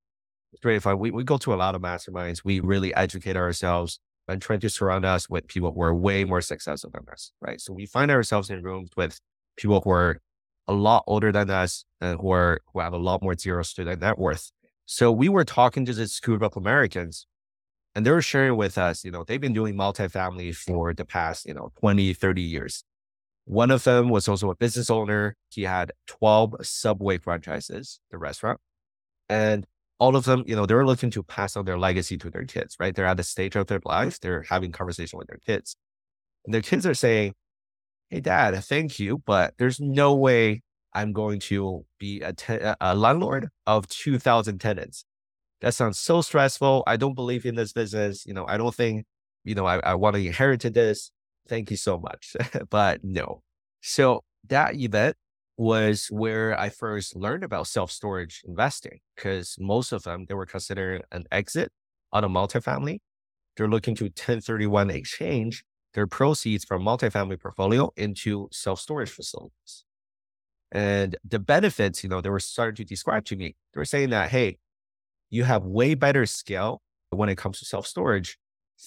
Really 0.64 0.80
fun. 0.80 1.00
We, 1.00 1.12
we 1.12 1.24
go 1.24 1.38
to 1.38 1.54
a 1.54 1.56
lot 1.56 1.76
of 1.76 1.82
masterminds. 1.82 2.44
We 2.44 2.60
really 2.60 2.94
educate 2.94 3.36
ourselves 3.36 4.00
and 4.28 4.42
trying 4.42 4.60
to 4.60 4.70
surround 4.70 5.06
us 5.06 5.30
with 5.30 5.48
people 5.48 5.72
who 5.72 5.82
are 5.82 5.94
way 5.94 6.24
more 6.24 6.42
successful 6.42 6.90
than 6.92 7.06
us, 7.12 7.32
right? 7.42 7.62
So 7.62 7.74
we 7.74 7.86
find 7.86 8.10
ourselves 8.12 8.50
in 8.50 8.64
rooms 8.64 8.90
with 8.98 9.20
people 9.58 9.82
who 9.82 9.92
are 9.92 10.20
a 10.68 10.74
lot 10.74 11.04
older 11.08 11.32
than 11.32 11.50
us 11.50 11.86
and 12.02 12.20
who 12.20 12.32
are 12.32 12.60
who 12.74 12.80
have 12.80 12.94
a 12.94 12.98
lot 12.98 13.22
more 13.22 13.36
zeros 13.38 13.74
to 13.74 13.84
their 13.84 13.96
net 13.96 14.18
worth. 14.18 14.52
So 14.86 15.12
we 15.12 15.30
were 15.30 15.46
talking 15.46 15.86
to 15.86 15.94
this 15.94 16.20
group 16.20 16.42
of 16.42 16.58
Americans 16.58 17.28
and 17.96 18.06
they 18.06 18.12
were 18.12 18.22
sharing 18.22 18.58
with 18.58 18.78
us, 18.78 19.06
you 19.06 19.12
know, 19.12 19.24
they've 19.24 19.40
been 19.40 19.54
doing 19.54 19.76
multifamily 19.76 20.54
for 20.56 20.94
the 20.94 21.06
past, 21.06 21.46
you 21.46 21.54
know, 21.54 21.72
20, 21.80 22.14
30 22.14 22.42
years. 22.42 22.84
One 23.46 23.72
of 23.72 23.84
them 23.84 24.10
was 24.10 24.28
also 24.28 24.50
a 24.50 24.56
business 24.56 24.90
owner. 24.90 25.38
He 25.50 25.64
had 25.64 25.94
12 26.08 26.56
Subway 26.64 27.20
franchises, 27.20 28.00
the 28.12 28.18
restaurant. 28.18 28.60
And 29.30 29.66
all 30.00 30.16
of 30.16 30.26
them, 30.26 30.44
you 30.46 30.56
know, 30.56 30.66
they're 30.66 30.86
looking 30.86 31.10
to 31.12 31.24
pass 31.24 31.56
on 31.56 31.66
their 31.66 31.78
legacy 31.78 32.18
to 32.18 32.30
their 32.30 32.46
kids, 32.46 32.76
right? 32.80 32.94
They're 32.94 33.06
at 33.06 33.18
the 33.18 33.24
stage 33.24 33.56
of 33.56 33.68
their 33.68 33.80
mm-hmm. 33.80 33.90
life. 33.90 34.20
They're 34.20 34.44
having 34.50 34.72
conversation 34.72 35.18
with 35.18 35.28
their 35.28 35.40
kids. 35.46 35.76
And 36.46 36.54
their 36.54 36.62
kids 36.62 36.86
are 36.86 36.94
saying, 36.94 37.34
Hey, 38.10 38.20
dad, 38.20 38.56
thank 38.64 39.00
you, 39.00 39.24
but 39.26 39.56
there's 39.58 39.80
no 39.80 40.14
way 40.14 40.62
I'm 40.94 41.12
going 41.12 41.40
to 41.42 41.86
be 42.00 42.22
a, 42.22 42.34
a 42.80 42.96
landlord 42.96 43.50
of 43.66 43.88
2,000 43.88 44.60
tenants. 44.60 45.06
That 45.62 45.74
sounds 45.74 45.98
so 45.98 46.22
stressful. 46.22 46.84
I 46.86 46.98
don't 46.98 47.16
believe 47.16 47.46
in 47.46 47.56
this 47.56 47.74
business. 47.74 48.26
You 48.26 48.34
know, 48.34 48.46
I 48.48 48.58
don't 48.58 48.76
think, 48.76 49.06
you 49.44 49.56
know, 49.56 49.66
I, 49.66 49.80
I 49.80 49.96
want 49.96 50.16
to 50.16 50.26
inherit 50.26 50.62
this. 50.62 51.12
Thank 51.48 51.72
you 51.72 51.78
so 51.78 51.98
much. 51.98 52.36
but 52.70 53.04
no. 53.04 53.42
So 53.82 54.24
that 54.48 54.76
event 54.76 55.18
was 55.58 56.08
where 56.08 56.60
I 56.60 56.70
first 56.70 57.16
learned 57.16 57.44
about 57.44 57.68
self 57.68 57.92
storage 57.92 58.42
investing 58.46 59.00
because 59.16 59.56
most 59.60 59.92
of 59.92 60.04
them, 60.04 60.26
they 60.28 60.34
were 60.34 60.46
considering 60.46 61.02
an 61.12 61.26
exit 61.32 61.72
on 62.12 62.24
a 62.24 62.30
multifamily. 62.30 63.00
They're 63.56 63.70
looking 63.70 63.96
to 63.96 64.06
1031 64.06 64.90
exchange 64.90 65.64
their 65.94 66.08
proceeds 66.08 66.66
from 66.66 66.84
multifamily 66.84 67.42
portfolio 67.42 67.92
into 67.96 68.50
self 68.52 68.80
storage 68.80 69.10
facilities. 69.10 69.86
And 70.72 71.16
the 71.24 71.40
benefits, 71.40 72.04
you 72.04 72.10
know, 72.10 72.20
they 72.20 72.30
were 72.30 72.40
starting 72.40 72.76
to 72.76 72.84
describe 72.84 73.24
to 73.26 73.36
me. 73.38 73.56
They 73.74 73.80
were 73.80 73.86
saying 73.86 74.10
that, 74.10 74.30
hey, 74.30 74.58
you 75.30 75.46
have 75.46 75.64
way 75.64 75.94
better 75.94 76.26
scale 76.26 76.82
when 77.12 77.30
it 77.30 77.38
comes 77.38 77.60
to 77.60 77.66
self 77.66 77.88
storage. 77.88 78.38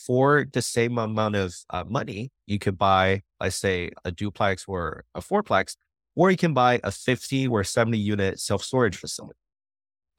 For 0.07 0.47
the 0.53 0.61
same 0.61 0.99
amount 0.99 1.35
of 1.37 1.55
uh, 1.71 1.85
money, 1.89 2.31
you 2.47 2.59
could 2.59 2.77
buy, 2.77 3.23
let's 3.41 3.57
say, 3.57 3.91
a 4.05 4.13
duplex 4.13 4.67
or 4.69 5.07
a 5.15 5.21
fourplex 5.21 5.77
or 6.19 6.33
you 6.33 6.37
can 6.37 6.53
buy 6.53 6.81
a 6.83 6.91
50 6.91 7.47
or 7.47 7.63
70 7.63 7.97
unit 7.97 8.41
self 8.41 8.65
storage 8.65 8.97
facility. 8.97 9.39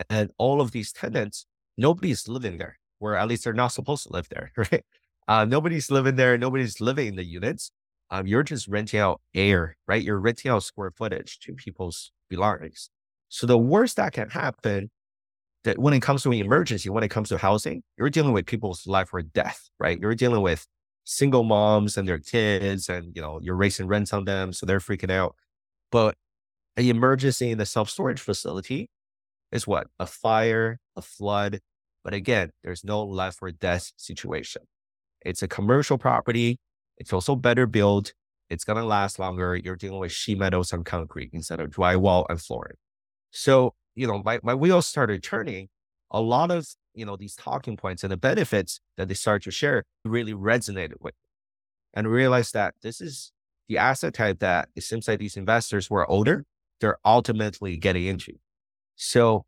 And 0.09 0.31
all 0.37 0.61
of 0.61 0.71
these 0.71 0.93
tenants, 0.93 1.45
nobody's 1.77 2.25
living 2.25 2.57
there, 2.57 2.79
or 3.01 3.15
at 3.15 3.27
least 3.27 3.43
they're 3.43 3.53
not 3.53 3.73
supposed 3.73 4.03
to 4.03 4.13
live 4.13 4.29
there, 4.29 4.53
right? 4.57 4.85
Uh, 5.27 5.43
nobody's 5.43 5.91
living 5.91 6.15
there. 6.15 6.37
Nobody's 6.37 6.79
living 6.79 7.07
in 7.07 7.15
the 7.17 7.25
units. 7.25 7.71
Um, 8.09 8.25
you're 8.25 8.43
just 8.43 8.69
renting 8.69 9.01
out 9.01 9.19
air, 9.35 9.75
right? 9.89 10.01
You're 10.01 10.19
renting 10.19 10.49
out 10.49 10.63
square 10.63 10.91
footage 10.95 11.37
to 11.41 11.53
people's 11.53 12.13
belongings. 12.29 12.89
So 13.27 13.45
the 13.45 13.57
worst 13.57 13.97
that 13.97 14.13
can 14.13 14.29
happen 14.29 14.89
that 15.65 15.79
when 15.79 15.93
it 15.93 16.01
comes 16.01 16.23
to 16.23 16.31
an 16.31 16.37
emergency, 16.37 16.89
when 16.89 17.03
it 17.03 17.09
comes 17.09 17.27
to 17.29 17.37
housing, 17.37 17.83
you're 17.97 18.09
dealing 18.09 18.31
with 18.31 18.45
people's 18.45 18.87
life 18.87 19.13
or 19.13 19.21
death, 19.21 19.69
right? 19.79 19.99
You're 19.99 20.15
dealing 20.15 20.41
with 20.41 20.65
single 21.03 21.43
moms 21.43 21.97
and 21.97 22.07
their 22.07 22.19
kids 22.19 22.87
and, 22.87 23.13
you 23.13 23.21
know, 23.21 23.41
you're 23.43 23.57
raising 23.57 23.85
rents 23.87 24.13
on 24.13 24.23
them. 24.23 24.53
So 24.53 24.65
they're 24.65 24.79
freaking 24.79 25.11
out. 25.11 25.35
But 25.91 26.15
an 26.77 26.85
emergency 26.85 27.51
in 27.51 27.57
the 27.57 27.65
self 27.65 27.89
storage 27.89 28.19
facility 28.19 28.89
is 29.51 29.67
what? 29.67 29.87
A 29.99 30.05
fire, 30.05 30.79
a 30.95 31.01
flood. 31.01 31.59
But 32.03 32.13
again, 32.13 32.51
there's 32.63 32.83
no 32.83 33.03
life 33.03 33.37
or 33.41 33.51
death 33.51 33.91
situation. 33.97 34.63
It's 35.25 35.43
a 35.43 35.47
commercial 35.47 35.97
property. 35.97 36.57
It's 36.97 37.11
also 37.11 37.35
better 37.35 37.65
built. 37.65 38.13
It's 38.49 38.63
going 38.63 38.77
to 38.77 38.85
last 38.85 39.19
longer. 39.19 39.55
You're 39.55 39.75
dealing 39.75 39.99
with 39.99 40.11
sheet 40.11 40.39
metals 40.39 40.73
and 40.73 40.85
concrete 40.85 41.29
instead 41.33 41.59
of 41.59 41.69
drywall 41.69 42.25
and 42.29 42.41
flooring. 42.41 42.77
So, 43.31 43.73
you 43.95 44.07
know, 44.07 44.21
my, 44.23 44.39
my 44.43 44.55
wheels 44.55 44.87
started 44.87 45.21
turning. 45.23 45.67
A 46.11 46.21
lot 46.21 46.49
of, 46.49 46.67
you 46.95 47.05
know, 47.05 47.15
these 47.15 47.35
talking 47.35 47.77
points 47.77 48.03
and 48.03 48.11
the 48.11 48.17
benefits 48.17 48.79
that 48.97 49.07
they 49.07 49.13
started 49.13 49.43
to 49.43 49.51
share 49.51 49.83
really 50.03 50.33
resonated 50.33 50.95
with 50.99 51.13
me 51.13 51.19
and 51.93 52.07
realized 52.07 52.53
that 52.53 52.73
this 52.81 52.99
is 52.99 53.31
the 53.69 53.77
asset 53.77 54.13
type 54.13 54.39
that 54.39 54.67
it 54.75 54.83
seems 54.83 55.07
like 55.07 55.19
these 55.19 55.37
investors 55.37 55.89
were 55.89 56.09
older, 56.09 56.45
they're 56.81 56.97
ultimately 57.05 57.77
getting 57.77 58.05
into. 58.05 58.33
So 58.95 59.45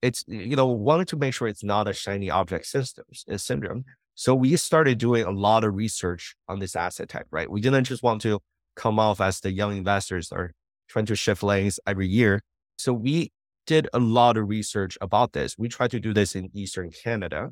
it's, 0.00 0.24
you 0.28 0.56
know, 0.56 0.66
wanted 0.66 1.08
to 1.08 1.16
make 1.16 1.34
sure 1.34 1.48
it's 1.48 1.64
not 1.64 1.88
a 1.88 1.92
shiny 1.92 2.30
object 2.30 2.66
systems 2.66 3.24
uh, 3.30 3.36
syndrome. 3.36 3.84
So 4.14 4.34
we 4.34 4.56
started 4.56 4.98
doing 4.98 5.24
a 5.24 5.30
lot 5.30 5.64
of 5.64 5.74
research 5.74 6.36
on 6.48 6.60
this 6.60 6.76
asset 6.76 7.08
type, 7.08 7.26
right? 7.30 7.50
We 7.50 7.60
didn't 7.60 7.84
just 7.84 8.02
want 8.02 8.22
to 8.22 8.40
come 8.76 8.98
off 8.98 9.20
as 9.20 9.40
the 9.40 9.50
young 9.50 9.76
investors 9.76 10.30
are 10.30 10.52
trying 10.88 11.06
to 11.06 11.16
shift 11.16 11.42
lanes 11.42 11.80
every 11.86 12.06
year. 12.06 12.42
So 12.76 12.92
we 12.92 13.32
did 13.66 13.88
a 13.92 13.98
lot 13.98 14.36
of 14.36 14.48
research 14.48 14.96
about 15.00 15.32
this. 15.32 15.56
We 15.58 15.68
tried 15.68 15.90
to 15.92 16.00
do 16.00 16.12
this 16.12 16.36
in 16.36 16.50
Eastern 16.54 16.90
Canada. 16.90 17.50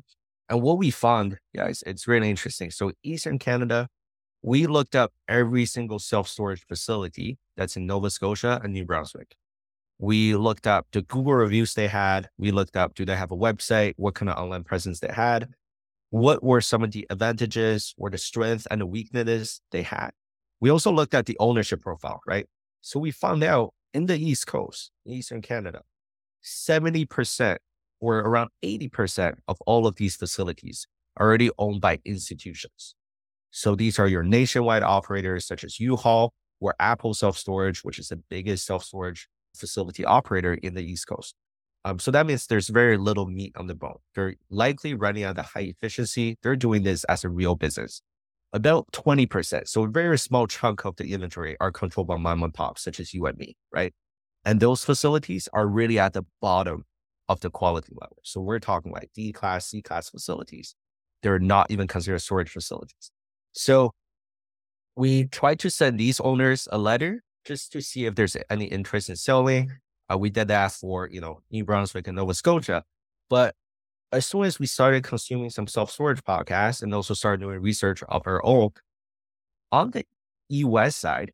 And 0.49 0.61
what 0.61 0.77
we 0.77 0.91
found, 0.91 1.37
guys, 1.55 1.83
it's 1.85 2.07
really 2.07 2.29
interesting. 2.29 2.71
So 2.71 2.91
Eastern 3.03 3.39
Canada 3.39 3.87
we 4.43 4.67
looked 4.67 4.93
up 4.93 5.13
every 5.27 5.65
single 5.65 5.99
self 5.99 6.27
storage 6.27 6.65
facility 6.67 7.39
that's 7.55 7.77
in 7.77 7.87
Nova 7.87 8.09
Scotia 8.09 8.59
and 8.61 8.73
New 8.73 8.85
Brunswick. 8.85 9.35
We 9.99 10.35
looked 10.35 10.67
up 10.67 10.87
the 10.91 11.01
Google 11.01 11.33
reviews 11.33 11.73
they 11.73 11.87
had. 11.87 12.29
We 12.37 12.51
looked 12.51 12.75
up, 12.75 12.93
do 12.93 13.05
they 13.05 13.15
have 13.15 13.31
a 13.31 13.37
website? 13.37 13.93
What 13.95 14.15
kind 14.15 14.29
of 14.29 14.37
online 14.37 14.65
presence 14.65 14.99
they 14.99 15.13
had? 15.13 15.49
What 16.09 16.43
were 16.43 16.59
some 16.59 16.83
of 16.83 16.91
the 16.91 17.07
advantages 17.09 17.95
or 17.97 18.09
the 18.09 18.17
strengths 18.17 18.65
and 18.65 18.81
the 18.81 18.85
weaknesses 18.85 19.61
they 19.71 19.81
had? 19.81 20.11
We 20.59 20.69
also 20.69 20.91
looked 20.91 21.13
at 21.13 21.25
the 21.25 21.37
ownership 21.39 21.81
profile, 21.81 22.21
right? 22.27 22.45
So 22.81 22.99
we 22.99 23.11
found 23.11 23.43
out 23.43 23.73
in 23.93 24.07
the 24.07 24.17
East 24.17 24.45
Coast, 24.45 24.91
Eastern 25.07 25.41
Canada, 25.41 25.83
70% 26.43 27.57
or 28.01 28.19
around 28.19 28.49
80% 28.63 29.35
of 29.47 29.57
all 29.61 29.87
of 29.87 29.95
these 29.95 30.17
facilities 30.17 30.85
are 31.15 31.27
already 31.27 31.49
owned 31.57 31.79
by 31.79 31.99
institutions. 32.03 32.95
So 33.55 33.75
these 33.75 33.99
are 33.99 34.07
your 34.07 34.23
nationwide 34.23 34.81
operators 34.81 35.45
such 35.45 35.63
as 35.63 35.79
U-Haul 35.79 36.33
or 36.59 36.73
Apple 36.79 37.13
Self 37.13 37.37
Storage, 37.37 37.83
which 37.83 37.99
is 37.99 38.07
the 38.07 38.15
biggest 38.15 38.65
self 38.65 38.83
storage 38.83 39.29
facility 39.55 40.03
operator 40.03 40.55
in 40.55 40.73
the 40.73 40.83
East 40.83 41.07
Coast. 41.07 41.35
Um, 41.85 41.99
so 41.99 42.09
that 42.09 42.25
means 42.25 42.47
there's 42.47 42.69
very 42.69 42.97
little 42.97 43.27
meat 43.27 43.53
on 43.55 43.67
the 43.67 43.75
bone. 43.75 43.97
They're 44.15 44.35
likely 44.49 44.95
running 44.95 45.23
at 45.23 45.37
a 45.37 45.43
high 45.43 45.73
efficiency. 45.77 46.39
They're 46.41 46.55
doing 46.55 46.81
this 46.81 47.03
as 47.03 47.23
a 47.23 47.29
real 47.29 47.53
business. 47.53 48.01
About 48.53 48.87
20%, 48.91 49.67
so 49.67 49.83
a 49.83 49.87
very 49.87 50.17
small 50.17 50.47
chunk 50.47 50.83
of 50.85 50.95
the 50.95 51.13
inventory 51.13 51.55
are 51.59 51.71
controlled 51.71 52.07
by 52.07 52.17
mom 52.17 52.41
and 52.41 52.53
pop, 52.53 52.79
such 52.79 52.99
as 52.99 53.13
you 53.13 53.25
and 53.27 53.37
me, 53.37 53.55
right? 53.71 53.93
And 54.45 54.59
those 54.59 54.83
facilities 54.83 55.47
are 55.53 55.67
really 55.67 55.99
at 55.99 56.13
the 56.13 56.23
bottom 56.41 56.85
of 57.29 57.39
the 57.41 57.51
quality 57.51 57.93
level. 57.99 58.17
So 58.23 58.41
we're 58.41 58.59
talking 58.59 58.91
like 58.91 59.11
D 59.13 59.31
class, 59.31 59.67
C 59.67 59.81
class 59.83 60.09
facilities. 60.09 60.75
They're 61.21 61.39
not 61.39 61.69
even 61.69 61.87
considered 61.87 62.19
storage 62.19 62.49
facilities. 62.49 63.11
So 63.53 63.93
we 64.95 65.25
tried 65.25 65.59
to 65.59 65.69
send 65.69 65.99
these 65.99 66.19
owners 66.19 66.67
a 66.71 66.77
letter 66.77 67.23
just 67.45 67.71
to 67.73 67.81
see 67.81 68.05
if 68.05 68.15
there's 68.15 68.35
any 68.49 68.65
interest 68.65 69.09
in 69.09 69.15
selling. 69.15 69.71
Uh, 70.11 70.17
we 70.17 70.29
did 70.29 70.49
that 70.49 70.71
for, 70.71 71.09
you 71.09 71.21
know, 71.21 71.41
New 71.51 71.63
Brunswick 71.63 72.07
and 72.07 72.15
Nova 72.15 72.33
Scotia. 72.33 72.83
But 73.29 73.55
as 74.11 74.25
soon 74.25 74.43
as 74.43 74.59
we 74.59 74.65
started 74.65 75.03
consuming 75.03 75.49
some 75.49 75.67
self-storage 75.67 76.23
podcasts 76.23 76.83
and 76.83 76.93
also 76.93 77.13
started 77.13 77.41
doing 77.41 77.59
research 77.59 78.03
of 78.03 78.23
our 78.25 78.43
own, 78.45 78.69
on 79.71 79.91
the 79.91 80.05
US 80.49 80.95
side, 80.95 81.31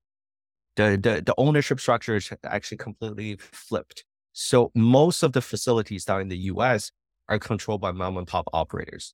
the, 0.75 0.97
the, 1.01 1.21
the 1.25 1.33
ownership 1.37 1.79
structure 1.79 2.15
is 2.15 2.31
actually 2.43 2.77
completely 2.77 3.37
flipped. 3.37 4.05
So 4.31 4.71
most 4.75 5.23
of 5.23 5.33
the 5.33 5.41
facilities 5.41 6.05
down 6.05 6.21
in 6.21 6.29
the 6.29 6.37
US 6.37 6.91
are 7.27 7.39
controlled 7.39 7.81
by 7.81 7.91
mom 7.91 8.17
and 8.17 8.27
pop 8.27 8.47
operators 8.53 9.13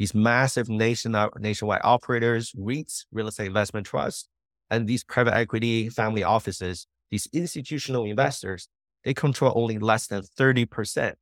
these 0.00 0.14
massive 0.14 0.70
nation, 0.70 1.14
uh, 1.14 1.28
nationwide 1.38 1.82
operators, 1.84 2.52
REITs, 2.52 3.04
real 3.12 3.28
estate 3.28 3.48
investment 3.48 3.86
trusts, 3.86 4.30
and 4.70 4.86
these 4.86 5.04
private 5.04 5.34
equity 5.34 5.90
family 5.90 6.22
offices, 6.22 6.86
these 7.10 7.28
institutional 7.34 8.06
investors, 8.06 8.66
they 9.04 9.12
control 9.12 9.52
only 9.54 9.78
less 9.78 10.06
than 10.06 10.22
30% 10.22 11.16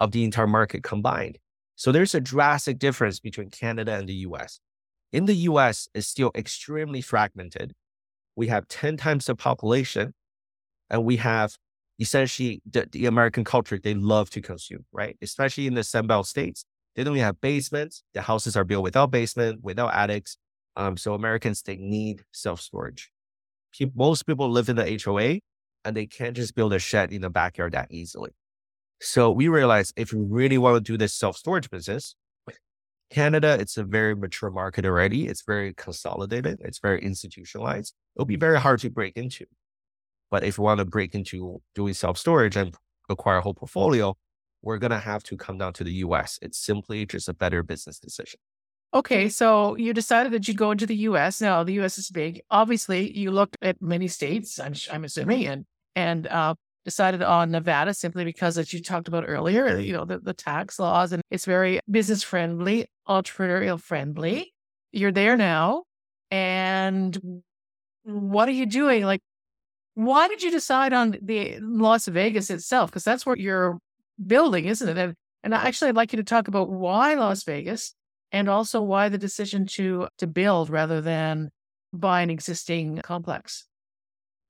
of 0.00 0.10
the 0.10 0.24
entire 0.24 0.48
market 0.48 0.82
combined. 0.82 1.38
So 1.76 1.92
there's 1.92 2.16
a 2.16 2.20
drastic 2.20 2.80
difference 2.80 3.20
between 3.20 3.50
Canada 3.50 3.94
and 3.94 4.08
the 4.08 4.26
US. 4.28 4.58
In 5.12 5.26
the 5.26 5.34
US, 5.50 5.88
it's 5.94 6.08
still 6.08 6.32
extremely 6.34 7.02
fragmented. 7.02 7.74
We 8.34 8.48
have 8.48 8.66
10 8.66 8.96
times 8.96 9.26
the 9.26 9.36
population, 9.36 10.14
and 10.90 11.04
we 11.04 11.18
have 11.18 11.54
essentially 12.00 12.60
the, 12.68 12.88
the 12.90 13.06
American 13.06 13.44
culture 13.44 13.78
they 13.78 13.94
love 13.94 14.30
to 14.30 14.40
consume, 14.40 14.84
right? 14.90 15.16
Especially 15.22 15.68
in 15.68 15.74
the 15.74 15.82
Sunbelt 15.82 16.26
states. 16.26 16.64
They 16.96 17.04
don't 17.04 17.16
have 17.16 17.40
basements. 17.40 18.02
The 18.14 18.22
houses 18.22 18.56
are 18.56 18.64
built 18.64 18.82
without 18.82 19.10
basement, 19.10 19.62
without 19.62 19.94
attics. 19.94 20.38
Um, 20.76 20.96
so 20.96 21.14
Americans, 21.14 21.62
they 21.62 21.76
need 21.76 22.24
self-storage. 22.32 23.10
Most 23.94 24.26
people 24.26 24.50
live 24.50 24.70
in 24.70 24.76
the 24.76 25.00
HOA 25.04 25.40
and 25.84 25.96
they 25.96 26.06
can't 26.06 26.34
just 26.34 26.54
build 26.54 26.72
a 26.72 26.78
shed 26.78 27.12
in 27.12 27.20
the 27.20 27.30
backyard 27.30 27.72
that 27.72 27.88
easily. 27.90 28.30
So 29.00 29.30
we 29.30 29.48
realized 29.48 29.92
if 29.96 30.12
we 30.12 30.20
really 30.20 30.56
want 30.56 30.76
to 30.76 30.80
do 30.80 30.96
this 30.96 31.14
self-storage 31.14 31.70
business, 31.70 32.16
Canada, 33.10 33.56
it's 33.60 33.76
a 33.76 33.84
very 33.84 34.16
mature 34.16 34.50
market 34.50 34.84
already. 34.84 35.28
It's 35.28 35.42
very 35.46 35.74
consolidated. 35.74 36.58
It's 36.64 36.80
very 36.80 37.00
institutionalized. 37.02 37.94
It'll 38.16 38.26
be 38.26 38.36
very 38.36 38.58
hard 38.58 38.80
to 38.80 38.90
break 38.90 39.16
into. 39.16 39.44
But 40.30 40.42
if 40.42 40.58
you 40.58 40.64
want 40.64 40.78
to 40.78 40.84
break 40.84 41.14
into 41.14 41.62
doing 41.74 41.94
self-storage 41.94 42.56
and 42.56 42.74
acquire 43.08 43.36
a 43.36 43.40
whole 43.42 43.54
portfolio, 43.54 44.16
we're 44.66 44.78
going 44.78 44.90
to 44.90 44.98
have 44.98 45.22
to 45.22 45.36
come 45.36 45.56
down 45.56 45.72
to 45.72 45.84
the 45.84 45.92
US. 46.06 46.40
It's 46.42 46.58
simply 46.58 47.06
just 47.06 47.28
a 47.28 47.32
better 47.32 47.62
business 47.62 48.00
decision. 48.00 48.40
Okay, 48.92 49.28
so 49.28 49.76
you 49.76 49.92
decided 49.92 50.32
that 50.32 50.48
you'd 50.48 50.56
go 50.56 50.72
into 50.72 50.86
the 50.86 50.96
U.S. 51.10 51.40
Now 51.40 51.62
the 51.62 51.74
U.S. 51.74 51.98
is 51.98 52.10
big. 52.10 52.40
Obviously, 52.50 53.16
you 53.16 53.30
looked 53.30 53.56
at 53.62 53.80
many 53.80 54.08
states. 54.08 54.58
I'm, 54.58 54.74
I'm 54.92 55.04
assuming, 55.04 55.46
and 55.46 55.64
and 55.94 56.26
uh, 56.26 56.54
decided 56.84 57.22
on 57.22 57.50
Nevada 57.50 57.94
simply 57.94 58.24
because, 58.24 58.58
as 58.58 58.72
you 58.72 58.82
talked 58.82 59.06
about 59.08 59.24
earlier, 59.26 59.78
you 59.78 59.92
know 59.92 60.04
the, 60.04 60.18
the 60.18 60.32
tax 60.32 60.78
laws 60.78 61.12
and 61.12 61.22
it's 61.30 61.44
very 61.44 61.80
business 61.90 62.22
friendly, 62.22 62.86
entrepreneurial 63.08 63.80
friendly. 63.80 64.52
You're 64.92 65.12
there 65.12 65.36
now, 65.36 65.82
and 66.30 67.42
what 68.04 68.48
are 68.48 68.52
you 68.52 68.66
doing? 68.66 69.04
Like, 69.04 69.20
why 69.94 70.28
did 70.28 70.42
you 70.42 70.50
decide 70.50 70.92
on 70.92 71.18
the 71.20 71.58
Las 71.60 72.06
Vegas 72.06 72.50
itself? 72.50 72.90
Because 72.90 73.04
that's 73.04 73.26
where 73.26 73.36
you're 73.36 73.78
building, 74.24 74.66
isn't 74.66 74.88
it? 74.88 74.92
Mm-hmm. 74.92 75.00
And, 75.00 75.16
and 75.42 75.54
actually, 75.54 75.88
I'd 75.88 75.96
like 75.96 76.12
you 76.12 76.16
to 76.18 76.24
talk 76.24 76.48
about 76.48 76.70
why 76.70 77.14
Las 77.14 77.44
Vegas 77.44 77.94
and 78.32 78.48
also 78.48 78.82
why 78.82 79.08
the 79.08 79.18
decision 79.18 79.66
to 79.66 80.08
to 80.18 80.26
build 80.26 80.70
rather 80.70 81.00
than 81.00 81.50
buy 81.92 82.22
an 82.22 82.30
existing 82.30 82.98
complex. 82.98 83.66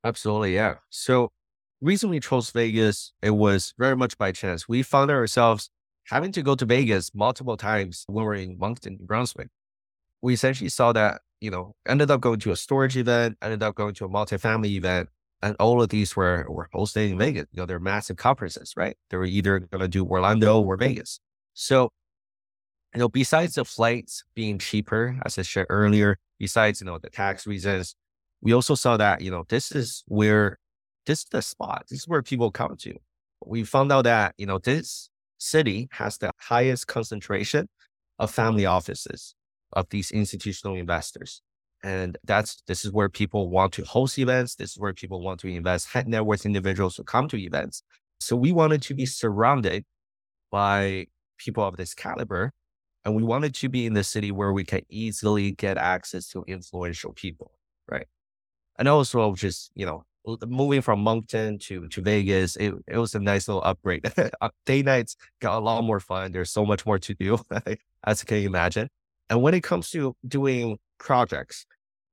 Absolutely, 0.04 0.54
yeah. 0.54 0.76
So 0.90 1.30
reason 1.80 2.10
we 2.10 2.20
chose 2.20 2.50
Vegas, 2.50 3.12
it 3.22 3.30
was 3.30 3.74
very 3.78 3.96
much 3.96 4.16
by 4.18 4.32
chance. 4.32 4.68
We 4.68 4.82
found 4.82 5.10
ourselves 5.10 5.70
having 6.08 6.32
to 6.32 6.42
go 6.42 6.54
to 6.54 6.64
Vegas 6.64 7.14
multiple 7.14 7.56
times 7.56 8.04
when 8.06 8.24
we 8.24 8.30
are 8.30 8.34
in 8.34 8.58
Moncton, 8.58 8.96
New 9.00 9.06
Brunswick. 9.06 9.48
We 10.22 10.34
essentially 10.34 10.70
saw 10.70 10.92
that, 10.92 11.20
you 11.40 11.50
know, 11.50 11.74
ended 11.86 12.10
up 12.10 12.20
going 12.20 12.40
to 12.40 12.52
a 12.52 12.56
storage 12.56 12.96
event, 12.96 13.36
ended 13.42 13.62
up 13.62 13.74
going 13.74 13.94
to 13.94 14.04
a 14.04 14.08
multifamily 14.08 14.70
event, 14.70 15.08
and 15.46 15.56
all 15.60 15.82
of 15.82 15.88
these 15.88 16.16
were 16.16 16.46
were 16.48 16.68
hosted 16.74 17.10
in 17.10 17.18
Vegas. 17.18 17.46
You 17.52 17.62
know, 17.62 17.66
they're 17.66 17.80
massive 17.80 18.16
conferences, 18.16 18.74
right? 18.76 18.96
They 19.10 19.16
were 19.16 19.24
either 19.24 19.58
going 19.60 19.80
to 19.80 19.88
do 19.88 20.04
Orlando 20.04 20.60
or 20.60 20.76
Vegas. 20.76 21.20
So 21.54 21.90
you 22.94 23.00
know, 23.00 23.08
besides 23.08 23.56
the 23.56 23.64
flights 23.64 24.24
being 24.34 24.58
cheaper, 24.58 25.18
as 25.24 25.38
I 25.38 25.42
shared 25.42 25.66
earlier, 25.68 26.18
besides, 26.38 26.80
you 26.80 26.86
know, 26.86 26.98
the 26.98 27.10
tax 27.10 27.46
reasons, 27.46 27.94
we 28.40 28.54
also 28.54 28.74
saw 28.74 28.96
that, 28.96 29.20
you 29.20 29.30
know, 29.30 29.44
this 29.50 29.70
is 29.70 30.02
where, 30.06 30.58
this 31.04 31.18
is 31.18 31.26
the 31.30 31.42
spot. 31.42 31.84
This 31.90 32.00
is 32.00 32.08
where 32.08 32.22
people 32.22 32.50
come 32.50 32.74
to. 32.78 32.94
We 33.44 33.64
found 33.64 33.92
out 33.92 34.04
that, 34.04 34.34
you 34.38 34.46
know, 34.46 34.58
this 34.58 35.10
city 35.36 35.88
has 35.92 36.16
the 36.16 36.30
highest 36.40 36.86
concentration 36.86 37.68
of 38.18 38.30
family 38.30 38.64
offices 38.64 39.34
of 39.74 39.90
these 39.90 40.10
institutional 40.10 40.74
investors. 40.74 41.42
And 41.86 42.18
that's, 42.24 42.64
this 42.66 42.84
is 42.84 42.90
where 42.90 43.08
people 43.08 43.48
want 43.48 43.72
to 43.74 43.84
host 43.84 44.18
events. 44.18 44.56
This 44.56 44.72
is 44.72 44.76
where 44.76 44.92
people 44.92 45.22
want 45.22 45.38
to 45.40 45.46
invest 45.46 45.86
high 45.86 46.02
net 46.04 46.26
worth 46.26 46.44
individuals 46.44 46.96
to 46.96 47.04
come 47.04 47.28
to 47.28 47.36
events. 47.36 47.84
So 48.18 48.34
we 48.34 48.50
wanted 48.50 48.82
to 48.82 48.94
be 48.94 49.06
surrounded 49.06 49.84
by 50.50 51.06
people 51.38 51.62
of 51.62 51.76
this 51.76 51.94
caliber 51.94 52.50
and 53.04 53.14
we 53.14 53.22
wanted 53.22 53.54
to 53.54 53.68
be 53.68 53.86
in 53.86 53.94
the 53.94 54.02
city 54.02 54.32
where 54.32 54.52
we 54.52 54.64
can 54.64 54.80
easily 54.88 55.52
get 55.52 55.78
access 55.78 56.26
to 56.30 56.42
influential 56.48 57.12
people, 57.12 57.52
right? 57.88 58.08
And 58.80 58.88
also 58.88 59.36
just, 59.36 59.70
you 59.76 59.86
know, 59.86 60.02
moving 60.44 60.80
from 60.80 61.04
Moncton 61.04 61.56
to, 61.60 61.86
to 61.86 62.02
Vegas, 62.02 62.56
it, 62.56 62.74
it 62.88 62.98
was 62.98 63.14
a 63.14 63.20
nice 63.20 63.46
little 63.46 63.62
upgrade. 63.62 64.12
Uh, 64.40 64.48
day 64.66 64.82
nights 64.82 65.14
got 65.40 65.56
a 65.56 65.60
lot 65.60 65.84
more 65.84 66.00
fun. 66.00 66.32
There's 66.32 66.50
so 66.50 66.66
much 66.66 66.84
more 66.84 66.98
to 66.98 67.14
do, 67.14 67.38
as 68.04 68.22
you 68.22 68.26
can 68.26 68.38
imagine. 68.38 68.88
And 69.30 69.40
when 69.40 69.54
it 69.54 69.62
comes 69.62 69.90
to 69.90 70.16
doing 70.26 70.78
projects, 70.98 71.64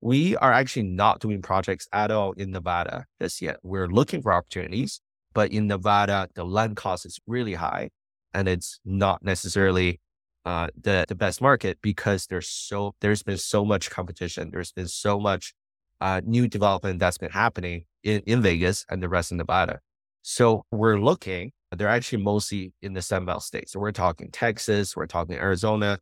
we 0.04 0.36
are 0.36 0.52
actually 0.52 0.84
not 0.84 1.22
doing 1.22 1.42
projects 1.42 1.88
at 1.94 2.12
all 2.12 2.34
in 2.34 2.52
Nevada 2.52 3.06
just 3.22 3.42
yet. 3.42 3.58
We're 3.63 3.88
looking 3.88 4.22
for 4.22 4.34
opportunities, 4.34 5.00
but 5.34 5.54
in 5.54 5.68
Nevada, 5.68 6.28
the 6.36 6.44
land 6.44 6.76
cost 6.76 7.06
is 7.06 7.20
really 7.26 7.54
high 7.54 7.89
and 8.34 8.50
it's 8.50 8.82
not 8.84 9.24
necessarily 9.24 10.02
uh, 10.46 10.68
the 10.80 11.06
the 11.08 11.16
best 11.16 11.42
market 11.42 11.78
because 11.82 12.28
there's 12.28 12.50
so 12.50 12.94
there's 13.00 13.24
been 13.24 13.38
so 13.38 13.63
much 13.63 13.89
competition. 13.89 14.50
There's 14.52 14.74
been 14.74 14.89
so 14.89 15.22
much 15.22 15.54
uh, 16.02 16.20
new 16.26 16.50
development 16.50 17.00
that's 17.00 17.18
been 17.18 17.32
happening 17.32 17.86
in, 18.04 18.22
in 18.26 18.42
Vegas 18.42 18.86
and 18.89 19.02
the 19.02 19.08
rest 19.08 19.32
of 19.32 19.38
Nevada. 19.38 19.80
So 20.22 20.66
we're 20.70 21.00
looking. 21.00 21.54
They're 21.72 21.88
actually 21.88 22.24
mostly 22.24 22.74
in 22.82 22.92
the 22.92 23.00
Sunbelt 23.00 23.42
states. 23.42 23.72
So 23.72 23.80
we're 23.80 23.94
talking 23.94 24.32
Texas, 24.32 24.98
we're 24.98 25.08
talking 25.08 25.36
Arizona, 25.38 25.98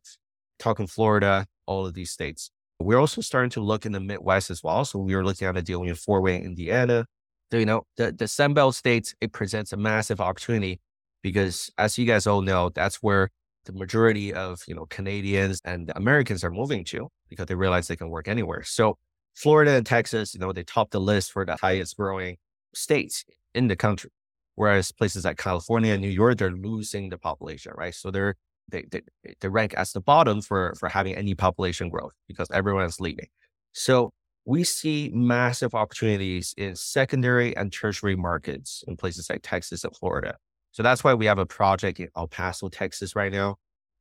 talking 0.58 0.88
Florida, 0.88 1.46
all 1.66 1.86
of 1.86 1.94
these 1.94 2.10
states. 2.10 2.50
We're 2.82 2.98
also 2.98 3.20
starting 3.20 3.50
to 3.50 3.60
look 3.60 3.86
in 3.86 3.92
the 3.92 4.00
Midwest 4.00 4.50
as 4.50 4.62
well. 4.62 4.84
So 4.84 4.98
we 4.98 5.14
are 5.14 5.24
looking 5.24 5.48
at 5.48 5.56
a 5.56 5.62
deal 5.62 5.82
in 5.82 5.94
Fort 5.94 6.22
Wayne, 6.22 6.44
Indiana. 6.44 7.06
So, 7.50 7.58
you 7.58 7.66
know, 7.66 7.82
the, 7.96 8.12
the 8.12 8.24
Sunbelt 8.26 8.74
states, 8.74 9.14
it 9.20 9.32
presents 9.32 9.72
a 9.72 9.76
massive 9.76 10.20
opportunity 10.20 10.80
because 11.22 11.70
as 11.78 11.96
you 11.98 12.06
guys 12.06 12.26
all 12.26 12.42
know, 12.42 12.70
that's 12.70 12.96
where 12.96 13.30
the 13.64 13.72
majority 13.72 14.32
of 14.34 14.60
you 14.66 14.74
know 14.74 14.86
Canadians 14.86 15.60
and 15.64 15.92
Americans 15.94 16.42
are 16.44 16.50
moving 16.50 16.84
to 16.86 17.08
because 17.28 17.46
they 17.46 17.54
realize 17.54 17.88
they 17.88 17.96
can 17.96 18.10
work 18.10 18.28
anywhere. 18.28 18.62
So 18.62 18.98
Florida 19.34 19.72
and 19.72 19.86
Texas, 19.86 20.34
you 20.34 20.40
know, 20.40 20.52
they 20.52 20.64
top 20.64 20.90
the 20.90 21.00
list 21.00 21.32
for 21.32 21.44
the 21.44 21.56
highest 21.60 21.96
growing 21.96 22.36
states 22.74 23.24
in 23.54 23.68
the 23.68 23.76
country. 23.76 24.10
Whereas 24.54 24.92
places 24.92 25.24
like 25.24 25.38
California 25.38 25.92
and 25.92 26.02
New 26.02 26.08
York, 26.08 26.38
they're 26.38 26.50
losing 26.50 27.08
the 27.08 27.18
population, 27.18 27.72
right? 27.76 27.94
So 27.94 28.10
they're 28.10 28.34
they, 28.68 28.84
they, 28.90 29.02
they 29.40 29.48
rank 29.48 29.74
as 29.74 29.92
the 29.92 30.00
bottom 30.00 30.40
for 30.40 30.74
for 30.78 30.88
having 30.88 31.14
any 31.14 31.34
population 31.34 31.88
growth 31.88 32.12
because 32.28 32.48
everyone's 32.52 33.00
leaving. 33.00 33.28
So 33.72 34.10
we 34.44 34.64
see 34.64 35.10
massive 35.14 35.74
opportunities 35.74 36.54
in 36.56 36.74
secondary 36.74 37.56
and 37.56 37.72
tertiary 37.72 38.16
markets 38.16 38.82
in 38.88 38.96
places 38.96 39.30
like 39.30 39.40
Texas 39.42 39.84
and 39.84 39.96
Florida. 39.96 40.36
So 40.72 40.82
that's 40.82 41.04
why 41.04 41.14
we 41.14 41.26
have 41.26 41.38
a 41.38 41.46
project 41.46 42.00
in 42.00 42.08
El 42.16 42.28
Paso, 42.28 42.68
Texas 42.68 43.14
right 43.14 43.30
now. 43.30 43.56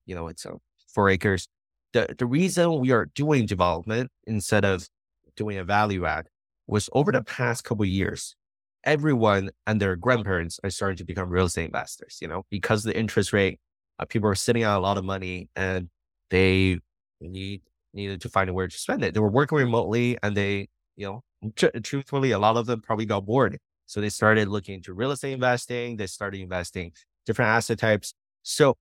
You 0.06 0.16
know, 0.16 0.28
it's 0.28 0.46
uh, 0.46 0.54
four 0.94 1.10
acres. 1.10 1.48
The, 1.94 2.16
the 2.18 2.26
reason 2.26 2.80
we 2.80 2.92
are 2.92 3.08
doing 3.14 3.46
development 3.46 4.10
instead 4.26 4.66
of 4.66 4.88
doing 5.36 5.58
a 5.58 5.64
value 5.64 6.06
add 6.06 6.28
was 6.68 6.90
over 6.94 7.12
the 7.12 7.24
past 7.24 7.64
couple 7.64 7.86
years, 7.86 8.36
everyone 8.84 9.52
and 9.68 9.80
their 9.80 9.96
grandparents 9.96 10.60
are 10.64 10.70
starting 10.70 10.98
to 10.98 11.06
become 11.06 11.30
real 11.30 11.46
estate 11.46 11.66
investors, 11.66 12.18
you 12.22 12.28
know, 12.28 12.44
because 12.50 12.84
the 12.84 12.98
interest 12.98 13.34
rate, 13.34 13.60
uh, 14.02 14.06
people 14.06 14.30
are 14.30 14.36
sitting 14.36 14.64
on 14.66 14.76
a 14.76 14.80
lot 14.80 14.98
of 14.98 15.06
money 15.06 15.50
and 15.56 15.90
they 16.30 16.80
need 17.22 17.62
needed 17.94 18.22
to 18.22 18.30
find 18.30 18.50
a 18.50 18.54
way 18.54 18.68
to 18.68 18.78
spend 18.78 19.04
it. 19.04 19.14
They 19.14 19.20
were 19.20 19.30
working 19.30 19.58
remotely 19.58 20.18
and 20.24 20.36
they, 20.36 20.70
you 20.96 21.06
know, 21.08 21.24
tr- 21.56 21.78
truthfully, 21.84 22.32
a 22.32 22.40
lot 22.40 22.58
of 22.58 22.66
them 22.66 22.82
probably 22.82 23.06
got 23.06 23.26
bored 23.26 23.58
so 23.86 24.00
they 24.00 24.10
started 24.10 24.48
looking 24.48 24.76
into 24.76 24.94
real 24.94 25.12
estate 25.12 25.34
investing. 25.34 25.98
They 25.98 26.08
started 26.08 26.40
investing 26.40 26.94
different 27.26 27.50
asset 27.50 27.78
types. 27.80 28.14
So 28.44 28.78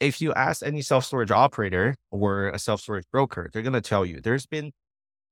if 0.00 0.20
you 0.20 0.32
ask 0.34 0.62
any 0.64 0.82
self 0.82 1.04
storage 1.04 1.30
operator 1.30 1.96
or 2.10 2.48
a 2.50 2.58
self 2.58 2.80
storage 2.80 3.06
broker, 3.12 3.50
they're 3.52 3.62
going 3.62 3.74
to 3.74 3.80
tell 3.80 4.06
you 4.06 4.20
there's 4.20 4.46
been 4.46 4.72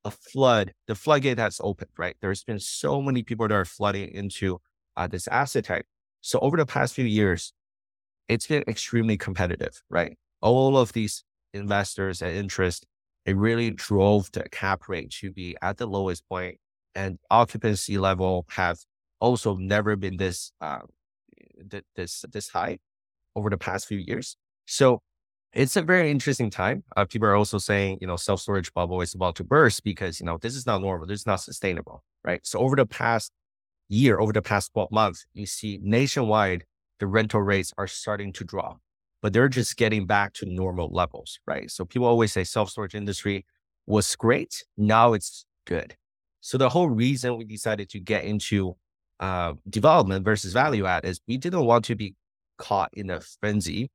a 0.05 0.11
flood, 0.11 0.75
the 0.89 0.95
floodgate 0.95 1.39
has 1.39 1.61
opened, 1.63 1.91
right? 1.99 2.17
There's 2.21 2.45
been 2.45 2.61
so 2.61 3.03
many 3.03 3.23
people 3.23 3.49
that 3.49 3.55
are 3.55 3.65
flooding 3.65 4.11
into 4.11 4.61
uh, 4.97 5.07
this 5.09 5.29
asset 5.29 5.65
type. 5.65 5.87
So 6.21 6.39
over 6.41 6.57
the 6.57 6.67
past 6.67 6.95
few 6.95 7.05
years, 7.05 7.53
it's 8.29 8.47
been 8.47 8.65
extremely 8.69 9.17
competitive, 9.17 9.83
right? 9.91 10.17
All 10.43 10.77
of 10.77 10.93
these 10.93 11.25
investors 11.55 12.23
and 12.23 12.37
interest, 12.37 12.87
it 13.27 13.37
really 13.37 13.71
drove 13.71 14.31
the 14.33 14.49
cap 14.51 14.89
rate 14.89 15.11
to 15.21 15.33
be 15.33 15.57
at 15.63 15.79
the 15.79 15.87
lowest 15.87 16.29
point 16.29 16.59
and 16.95 17.19
occupancy 17.31 17.99
level 17.99 18.47
have 18.51 18.79
also 19.21 19.57
never 19.57 19.97
been 19.97 20.17
this 20.17 20.53
uh, 20.61 20.81
this 21.97 22.25
this 22.33 22.49
high 22.49 22.79
over 23.37 23.51
the 23.51 23.59
past 23.59 23.87
few 23.87 23.99
years. 23.99 24.37
So 24.67 25.01
it's 25.53 25.77
a 25.77 25.83
very 25.83 26.11
interesting 26.11 26.51
time. 26.51 26.85
Uh, 26.97 27.05
people 27.07 27.29
are 27.29 27.35
also 27.37 27.59
saying, 27.59 27.99
you 28.01 28.07
know, 28.07 28.17
self 28.17 28.41
storage 28.41 28.73
bubble 28.75 29.01
is 29.01 29.15
about 29.15 29.37
to 29.37 29.45
burst 29.45 29.85
because 29.85 30.21
you 30.21 30.27
know 30.27 30.39
this 30.39 30.55
is 30.57 30.67
not 30.67 30.81
normal. 30.83 31.07
This 31.07 31.21
is 31.21 31.27
not 31.27 31.41
sustainable, 31.41 32.03
right? 32.25 32.41
So 32.47 32.59
over 32.61 32.77
the 32.77 32.87
past 32.87 33.33
year, 33.89 34.21
over 34.21 34.33
the 34.33 34.43
past 34.43 34.73
twelve 34.73 34.91
months, 34.93 35.27
you 35.35 35.47
see 35.47 35.81
nationwide 35.83 36.65
the 37.01 37.07
rental 37.07 37.41
rates 37.43 37.73
are 37.79 37.87
starting 37.87 38.33
to 38.35 38.45
drop. 38.45 38.81
but 39.23 39.33
they're 39.33 39.49
just 39.49 39.77
getting 39.77 40.07
back 40.07 40.33
to 40.35 40.47
normal 40.47 40.89
levels, 40.93 41.41
right? 41.47 41.71
So 41.71 41.85
people 41.85 42.07
always 42.09 42.33
say 42.33 42.45
self 42.45 42.71
storage 42.71 42.95
industry 42.95 43.45
was 43.87 44.15
great. 44.17 44.65
Now 44.77 45.13
it's 45.15 45.45
good. 45.67 45.97
So 46.41 46.57
the 46.59 46.69
whole 46.69 46.89
reason 46.89 47.37
we 47.37 47.45
decided 47.45 47.89
to 47.91 48.01
get 48.01 48.25
into 48.25 48.77
uh, 49.21 49.55
development 49.69 50.25
versus 50.25 50.53
value 50.53 50.87
add 50.87 51.05
is 51.05 51.21
we 51.27 51.37
didn't 51.37 51.65
want 51.65 51.85
to 51.87 51.97
be 51.97 52.15
caught 52.59 52.91
in 52.93 53.11
a 53.11 53.21
frenzy. 53.21 53.91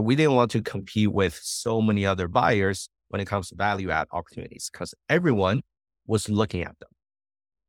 We 0.00 0.16
didn't 0.16 0.34
want 0.34 0.50
to 0.52 0.62
compete 0.62 1.12
with 1.12 1.34
so 1.42 1.80
many 1.80 2.06
other 2.06 2.26
buyers 2.28 2.88
when 3.08 3.20
it 3.20 3.26
comes 3.26 3.48
to 3.50 3.54
value 3.56 3.90
add 3.90 4.08
opportunities 4.12 4.70
because 4.72 4.94
everyone 5.08 5.62
was 6.06 6.28
looking 6.28 6.62
at 6.62 6.78
them. 6.80 6.88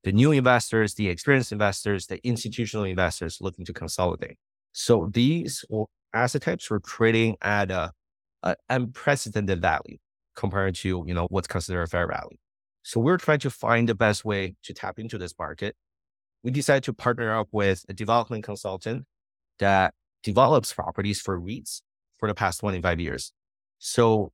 The 0.04 0.12
new 0.14 0.32
investors, 0.32 0.96
the 0.96 1.10
experienced 1.10 1.52
investors, 1.52 2.08
the 2.08 2.26
institutional 2.26 2.86
investors 2.86 3.40
looking 3.42 3.66
to 3.66 3.74
consolidate. 3.74 4.38
So 4.78 5.10
these 5.14 5.64
asset 6.14 6.42
types 6.42 6.70
were 6.70 6.82
trading 6.82 7.38
at 7.42 7.72
a, 7.72 7.92
a 8.44 8.58
unprecedented 8.70 9.62
value 9.62 9.98
compared 10.36 10.76
to 10.76 11.06
you 11.08 11.14
know 11.14 11.28
what's 11.30 11.48
considered 11.48 11.84
a 11.84 11.88
fair 11.88 12.08
value. 12.08 12.38
So 12.84 13.00
we're 13.00 13.18
trying 13.18 13.40
to 13.40 13.50
find 13.50 13.88
the 13.88 13.96
best 13.96 14.26
way 14.26 14.56
to 14.64 14.74
tap 14.74 15.00
into 15.00 15.18
this 15.18 15.34
market. 15.40 15.78
We 16.44 16.52
decided 16.52 16.84
to 16.84 16.94
partner 16.94 17.34
up 17.34 17.48
with 17.54 17.86
a 17.88 17.94
development 17.94 18.44
consultant 18.44 19.06
that 19.60 19.94
develops 20.24 20.74
properties 20.74 21.22
for 21.22 21.40
REITs 21.40 21.82
for 22.20 22.28
the 22.28 22.36
past 22.36 22.60
25 22.60 23.00
years. 23.00 23.32
So 23.80 24.34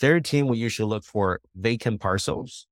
their 0.00 0.20
team 0.20 0.46
will 0.46 0.56
usually 0.56 0.88
look 0.88 1.04
for 1.04 1.40
vacant 1.54 2.00
parcels 2.00 2.66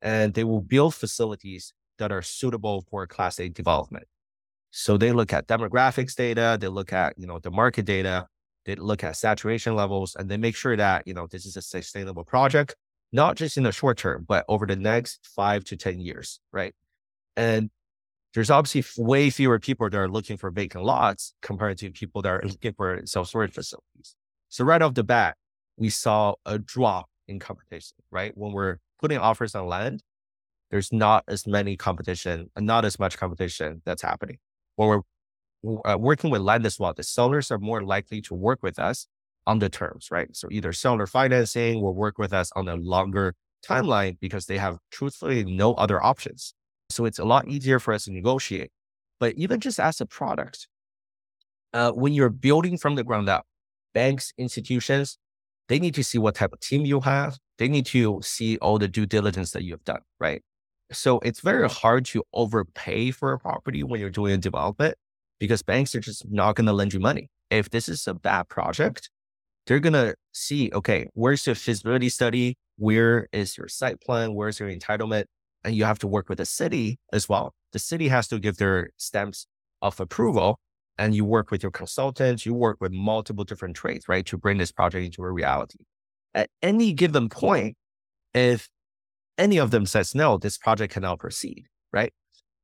and 0.00 0.32
they 0.32 0.44
will 0.44 0.62
build 0.62 0.94
facilities 0.94 1.74
that 1.98 2.10
are 2.10 2.22
suitable 2.22 2.86
for 2.90 3.06
class 3.06 3.38
A 3.38 3.50
development. 3.50 4.06
So 4.72 4.96
they 4.96 5.12
look 5.12 5.34
at 5.34 5.46
demographics 5.46 6.14
data, 6.16 6.56
they 6.58 6.68
look 6.68 6.94
at, 6.94 7.12
you 7.18 7.26
know, 7.26 7.38
the 7.38 7.50
market 7.50 7.84
data, 7.84 8.26
they 8.64 8.74
look 8.74 9.04
at 9.04 9.16
saturation 9.16 9.76
levels, 9.76 10.16
and 10.16 10.30
they 10.30 10.38
make 10.38 10.56
sure 10.56 10.76
that, 10.76 11.06
you 11.06 11.12
know, 11.12 11.26
this 11.26 11.44
is 11.44 11.58
a 11.58 11.62
sustainable 11.62 12.24
project, 12.24 12.74
not 13.12 13.36
just 13.36 13.58
in 13.58 13.64
the 13.64 13.72
short 13.72 13.98
term, 13.98 14.24
but 14.26 14.46
over 14.48 14.64
the 14.64 14.74
next 14.74 15.28
five 15.36 15.62
to 15.64 15.76
10 15.76 16.00
years, 16.00 16.40
right? 16.52 16.74
And 17.36 17.68
there's 18.32 18.50
obviously 18.50 19.04
way 19.04 19.28
fewer 19.28 19.58
people 19.58 19.90
that 19.90 19.98
are 19.98 20.08
looking 20.08 20.38
for 20.38 20.50
vacant 20.50 20.84
lots 20.84 21.34
compared 21.42 21.76
to 21.78 21.90
people 21.90 22.22
that 22.22 22.30
are 22.30 22.42
looking 22.42 22.72
for 22.72 23.02
self 23.04 23.28
storage 23.28 23.52
facilities. 23.52 24.16
So 24.48 24.64
right 24.64 24.80
off 24.80 24.94
the 24.94 25.04
bat, 25.04 25.36
we 25.76 25.90
saw 25.90 26.34
a 26.46 26.58
drop 26.58 27.10
in 27.28 27.38
competition, 27.38 27.98
right? 28.10 28.32
When 28.34 28.52
we're 28.52 28.78
putting 29.02 29.18
offers 29.18 29.54
on 29.54 29.66
land, 29.66 30.02
there's 30.70 30.92
not 30.92 31.24
as 31.28 31.46
many 31.46 31.76
competition, 31.76 32.50
not 32.58 32.86
as 32.86 32.98
much 32.98 33.18
competition 33.18 33.82
that's 33.84 34.00
happening. 34.00 34.38
When 34.76 34.88
we're 34.88 35.02
uh, 35.84 35.98
working 35.98 36.30
with 36.30 36.42
land 36.42 36.66
as 36.66 36.78
well, 36.78 36.92
the 36.94 37.02
sellers 37.02 37.50
are 37.50 37.58
more 37.58 37.82
likely 37.82 38.20
to 38.22 38.34
work 38.34 38.62
with 38.62 38.78
us 38.78 39.06
on 39.46 39.58
the 39.58 39.68
terms, 39.68 40.08
right? 40.10 40.34
So 40.34 40.48
either 40.50 40.72
seller 40.72 41.06
financing 41.06 41.80
will 41.82 41.94
work 41.94 42.18
with 42.18 42.32
us 42.32 42.50
on 42.54 42.68
a 42.68 42.76
longer 42.76 43.34
timeline 43.66 44.18
because 44.20 44.46
they 44.46 44.58
have 44.58 44.78
truthfully 44.90 45.44
no 45.44 45.74
other 45.74 46.02
options. 46.02 46.54
So 46.90 47.04
it's 47.04 47.18
a 47.18 47.24
lot 47.24 47.48
easier 47.48 47.78
for 47.78 47.94
us 47.94 48.04
to 48.04 48.12
negotiate. 48.12 48.70
But 49.18 49.34
even 49.34 49.60
just 49.60 49.78
as 49.78 50.00
a 50.00 50.06
product, 50.06 50.68
uh, 51.72 51.92
when 51.92 52.12
you're 52.12 52.28
building 52.28 52.76
from 52.76 52.96
the 52.96 53.04
ground 53.04 53.28
up, 53.28 53.46
banks, 53.94 54.32
institutions, 54.36 55.18
they 55.68 55.78
need 55.78 55.94
to 55.94 56.04
see 56.04 56.18
what 56.18 56.34
type 56.34 56.52
of 56.52 56.60
team 56.60 56.84
you 56.84 57.00
have. 57.00 57.38
They 57.58 57.68
need 57.68 57.86
to 57.86 58.20
see 58.22 58.58
all 58.58 58.78
the 58.78 58.88
due 58.88 59.06
diligence 59.06 59.52
that 59.52 59.62
you 59.62 59.72
have 59.72 59.84
done, 59.84 60.00
right? 60.18 60.42
So 60.92 61.18
it's 61.20 61.40
very 61.40 61.68
hard 61.68 62.04
to 62.06 62.22
overpay 62.32 63.10
for 63.10 63.32
a 63.32 63.38
property 63.38 63.82
when 63.82 64.00
you're 64.00 64.10
doing 64.10 64.34
a 64.34 64.38
development 64.38 64.96
because 65.38 65.62
banks 65.62 65.94
are 65.94 66.00
just 66.00 66.30
not 66.30 66.56
going 66.56 66.66
to 66.66 66.72
lend 66.72 66.92
you 66.92 67.00
money. 67.00 67.28
If 67.50 67.70
this 67.70 67.88
is 67.88 68.06
a 68.06 68.14
bad 68.14 68.48
project, 68.48 69.10
they're 69.66 69.80
going 69.80 69.92
to 69.92 70.14
see, 70.32 70.70
okay, 70.72 71.08
where's 71.14 71.46
your 71.46 71.54
feasibility 71.54 72.08
study? 72.08 72.56
Where 72.76 73.28
is 73.32 73.56
your 73.56 73.68
site 73.68 74.00
plan? 74.00 74.34
Where's 74.34 74.58
your 74.58 74.70
entitlement? 74.70 75.24
And 75.64 75.74
you 75.74 75.84
have 75.84 75.98
to 76.00 76.06
work 76.06 76.28
with 76.28 76.38
the 76.38 76.46
city 76.46 76.98
as 77.12 77.28
well. 77.28 77.54
The 77.72 77.78
city 77.78 78.08
has 78.08 78.28
to 78.28 78.38
give 78.38 78.56
their 78.56 78.90
stamps 78.96 79.46
of 79.80 80.00
approval 80.00 80.58
and 80.98 81.14
you 81.14 81.24
work 81.24 81.50
with 81.50 81.62
your 81.62 81.72
consultants, 81.72 82.44
you 82.44 82.54
work 82.54 82.76
with 82.80 82.92
multiple 82.92 83.44
different 83.44 83.76
trades, 83.76 84.08
right? 84.08 84.26
To 84.26 84.36
bring 84.36 84.58
this 84.58 84.72
project 84.72 85.04
into 85.04 85.22
a 85.22 85.30
reality. 85.30 85.78
At 86.34 86.50
any 86.62 86.92
given 86.92 87.28
point, 87.28 87.76
if 88.34 88.68
any 89.38 89.58
of 89.58 89.70
them 89.70 89.86
says 89.86 90.14
no, 90.14 90.38
this 90.38 90.58
project 90.58 90.94
cannot 90.94 91.18
proceed, 91.18 91.66
right? 91.92 92.12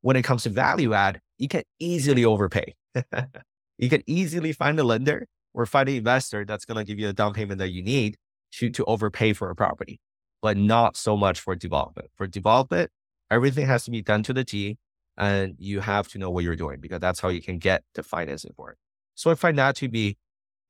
When 0.00 0.16
it 0.16 0.22
comes 0.22 0.44
to 0.44 0.50
value 0.50 0.94
add, 0.94 1.20
you 1.38 1.48
can 1.48 1.62
easily 1.78 2.24
overpay. 2.24 2.74
you 3.78 3.88
can 3.88 4.02
easily 4.06 4.52
find 4.52 4.78
a 4.78 4.84
lender 4.84 5.26
or 5.54 5.66
find 5.66 5.88
an 5.88 5.96
investor 5.96 6.44
that's 6.44 6.64
going 6.64 6.78
to 6.78 6.84
give 6.84 6.98
you 6.98 7.08
a 7.08 7.12
down 7.12 7.34
payment 7.34 7.58
that 7.58 7.70
you 7.70 7.82
need 7.82 8.16
to, 8.52 8.70
to 8.70 8.84
overpay 8.84 9.32
for 9.32 9.50
a 9.50 9.54
property, 9.54 10.00
but 10.42 10.56
not 10.56 10.96
so 10.96 11.16
much 11.16 11.40
for 11.40 11.54
development. 11.54 12.08
For 12.16 12.26
development, 12.26 12.90
everything 13.30 13.66
has 13.66 13.84
to 13.84 13.90
be 13.90 14.02
done 14.02 14.22
to 14.24 14.32
the 14.32 14.44
T 14.44 14.78
and 15.16 15.56
you 15.58 15.80
have 15.80 16.08
to 16.08 16.18
know 16.18 16.30
what 16.30 16.44
you're 16.44 16.56
doing 16.56 16.78
because 16.80 17.00
that's 17.00 17.20
how 17.20 17.28
you 17.28 17.42
can 17.42 17.58
get 17.58 17.82
the 17.94 18.02
financing 18.02 18.52
for 18.56 18.70
it. 18.70 18.78
So 19.14 19.30
I 19.30 19.34
find 19.34 19.58
that 19.58 19.74
to 19.76 19.88
be 19.88 20.16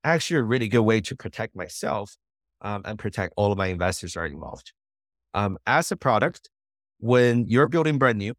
actually 0.05 0.41
a 0.41 0.43
really 0.43 0.69
good 0.69 0.83
way 0.83 1.01
to 1.03 1.15
protect 1.15 1.55
myself 1.55 2.17
um, 2.63 2.83
and 2.85 2.99
protect 2.99 3.35
all 3.37 3.53
of 3.53 3.59
my 3.59 3.67
investors 3.67 4.15
that 4.15 4.21
are 4.21 4.27
involved. 4.27 4.73
Um, 5.35 5.59
as 5.67 5.93
a 5.93 5.97
product, 5.97 6.51
when 6.99 7.47
you're 7.47 7.69
building 7.69 7.99
brand 7.99 8.19
new, 8.19 8.35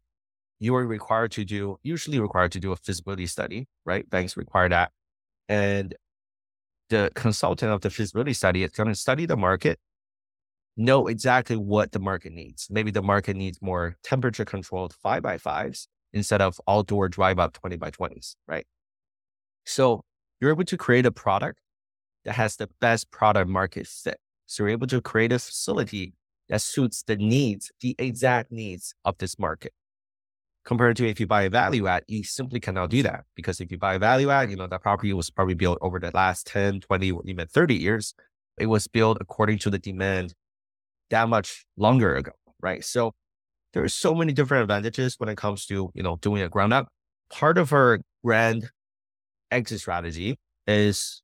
you 0.58 0.74
are 0.74 0.86
required 0.86 1.32
to 1.32 1.44
do, 1.44 1.78
usually 1.82 2.20
required 2.20 2.52
to 2.52 2.60
do 2.60 2.72
a 2.72 2.76
feasibility 2.76 3.26
study, 3.26 3.66
right? 3.84 4.08
Banks 4.08 4.36
require 4.36 4.68
that. 4.68 4.92
And 5.48 5.94
the 6.90 7.10
consultant 7.14 7.72
of 7.72 7.80
the 7.80 7.90
feasibility 7.90 8.34
study 8.34 8.62
is 8.62 8.72
going 8.72 8.88
to 8.88 8.94
study 8.94 9.26
the 9.26 9.36
market, 9.36 9.78
know 10.76 11.06
exactly 11.06 11.56
what 11.56 11.92
the 11.92 11.98
market 11.98 12.32
needs. 12.32 12.68
Maybe 12.70 12.90
the 12.90 13.02
market 13.02 13.36
needs 13.36 13.58
more 13.62 13.96
temperature 14.02 14.44
controlled 14.44 14.94
five 15.02 15.22
by 15.22 15.38
fives 15.38 15.88
instead 16.12 16.42
of 16.42 16.60
outdoor 16.68 17.08
drive 17.08 17.38
up 17.38 17.52
20 17.54 17.76
by 17.76 17.90
20s, 17.90 18.34
right? 18.46 18.66
So 19.64 20.02
you're 20.40 20.50
able 20.50 20.64
to 20.64 20.76
create 20.76 21.06
a 21.06 21.12
product 21.12 21.60
that 22.24 22.34
has 22.34 22.56
the 22.56 22.68
best 22.80 23.10
product 23.10 23.48
market 23.48 23.86
fit. 23.86 24.18
So 24.46 24.64
you're 24.64 24.70
able 24.70 24.86
to 24.88 25.00
create 25.00 25.32
a 25.32 25.38
facility 25.38 26.14
that 26.50 26.60
suits 26.60 27.02
the 27.04 27.16
needs, 27.16 27.72
the 27.80 27.96
exact 27.98 28.52
needs 28.52 28.94
of 29.04 29.16
this 29.18 29.38
market. 29.38 29.72
Compared 30.64 30.96
to 30.98 31.08
if 31.08 31.18
you 31.18 31.26
buy 31.26 31.42
a 31.44 31.50
value 31.50 31.86
add, 31.86 32.04
you 32.06 32.22
simply 32.22 32.60
cannot 32.60 32.90
do 32.90 33.02
that 33.02 33.24
because 33.34 33.60
if 33.60 33.70
you 33.72 33.78
buy 33.78 33.94
a 33.94 33.98
value 33.98 34.28
add, 34.30 34.50
you 34.50 34.56
know, 34.56 34.66
that 34.66 34.82
property 34.82 35.12
was 35.14 35.30
probably 35.30 35.54
built 35.54 35.78
over 35.80 35.98
the 35.98 36.10
last 36.12 36.46
10, 36.46 36.80
20, 36.80 37.12
or 37.12 37.22
even 37.24 37.46
30 37.46 37.76
years. 37.76 38.14
It 38.58 38.66
was 38.66 38.86
built 38.86 39.18
according 39.20 39.58
to 39.60 39.70
the 39.70 39.78
demand 39.78 40.34
that 41.08 41.28
much 41.28 41.64
longer 41.78 42.14
ago, 42.16 42.32
right? 42.60 42.84
So 42.84 43.12
there 43.72 43.82
are 43.82 43.88
so 43.88 44.14
many 44.14 44.32
different 44.32 44.62
advantages 44.62 45.14
when 45.18 45.28
it 45.28 45.36
comes 45.36 45.64
to, 45.66 45.90
you 45.94 46.02
know, 46.02 46.16
doing 46.16 46.42
a 46.42 46.48
ground 46.48 46.72
up. 46.74 46.88
Part 47.30 47.56
of 47.56 47.72
our 47.72 48.00
grand 48.24 48.70
exit 49.50 49.80
strategy 49.80 50.36
is 50.66 51.22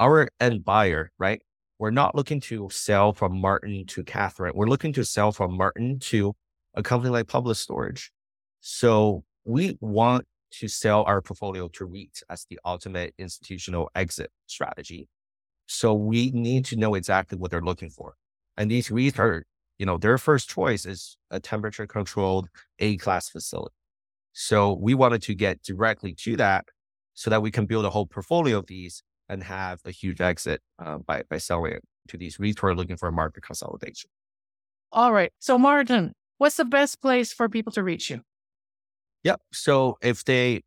our 0.00 0.28
end 0.40 0.64
buyer, 0.64 1.10
right? 1.18 1.40
We're 1.84 1.90
not 1.90 2.14
looking 2.14 2.40
to 2.40 2.70
sell 2.72 3.12
from 3.12 3.38
Martin 3.38 3.84
to 3.88 4.02
Catherine. 4.04 4.54
We're 4.54 4.68
looking 4.68 4.94
to 4.94 5.04
sell 5.04 5.32
from 5.32 5.54
Martin 5.54 5.98
to 5.98 6.34
a 6.72 6.82
company 6.82 7.10
like 7.10 7.28
Public 7.28 7.58
Storage. 7.58 8.10
So 8.60 9.22
we 9.44 9.76
want 9.82 10.24
to 10.52 10.66
sell 10.66 11.02
our 11.02 11.20
portfolio 11.20 11.68
to 11.74 11.84
REIT 11.84 12.22
as 12.30 12.46
the 12.48 12.58
ultimate 12.64 13.12
institutional 13.18 13.90
exit 13.94 14.30
strategy. 14.46 15.08
So 15.66 15.92
we 15.92 16.30
need 16.30 16.64
to 16.64 16.76
know 16.76 16.94
exactly 16.94 17.36
what 17.36 17.50
they're 17.50 17.60
looking 17.60 17.90
for. 17.90 18.14
And 18.56 18.70
these 18.70 18.88
REITs 18.88 19.18
are, 19.18 19.44
you 19.76 19.84
know, 19.84 19.98
their 19.98 20.16
first 20.16 20.48
choice 20.48 20.86
is 20.86 21.18
a 21.30 21.38
temperature 21.38 21.86
controlled 21.86 22.48
A 22.78 22.96
class 22.96 23.28
facility. 23.28 23.74
So 24.32 24.72
we 24.72 24.94
wanted 24.94 25.20
to 25.24 25.34
get 25.34 25.62
directly 25.62 26.14
to 26.20 26.36
that 26.38 26.64
so 27.12 27.28
that 27.28 27.42
we 27.42 27.50
can 27.50 27.66
build 27.66 27.84
a 27.84 27.90
whole 27.90 28.06
portfolio 28.06 28.56
of 28.56 28.68
these 28.68 29.02
and 29.28 29.42
have 29.42 29.80
a 29.84 29.90
huge 29.90 30.20
exit 30.20 30.60
uh, 30.78 30.98
by, 30.98 31.22
by 31.28 31.38
selling 31.38 31.72
it 31.72 31.82
to 32.08 32.16
these 32.16 32.36
REITs 32.38 32.60
who 32.60 32.66
are 32.68 32.74
looking 32.74 32.96
for 32.96 33.08
a 33.08 33.12
market 33.12 33.42
consolidation. 33.42 34.10
All 34.92 35.12
right. 35.12 35.32
So, 35.38 35.58
Martin, 35.58 36.12
what's 36.38 36.56
the 36.56 36.64
best 36.64 37.00
place 37.00 37.32
for 37.32 37.48
people 37.48 37.72
to 37.72 37.82
reach 37.82 38.10
you? 38.10 38.20
Yep. 39.24 39.40
So 39.52 39.96
if 40.02 40.24
they, 40.24 40.62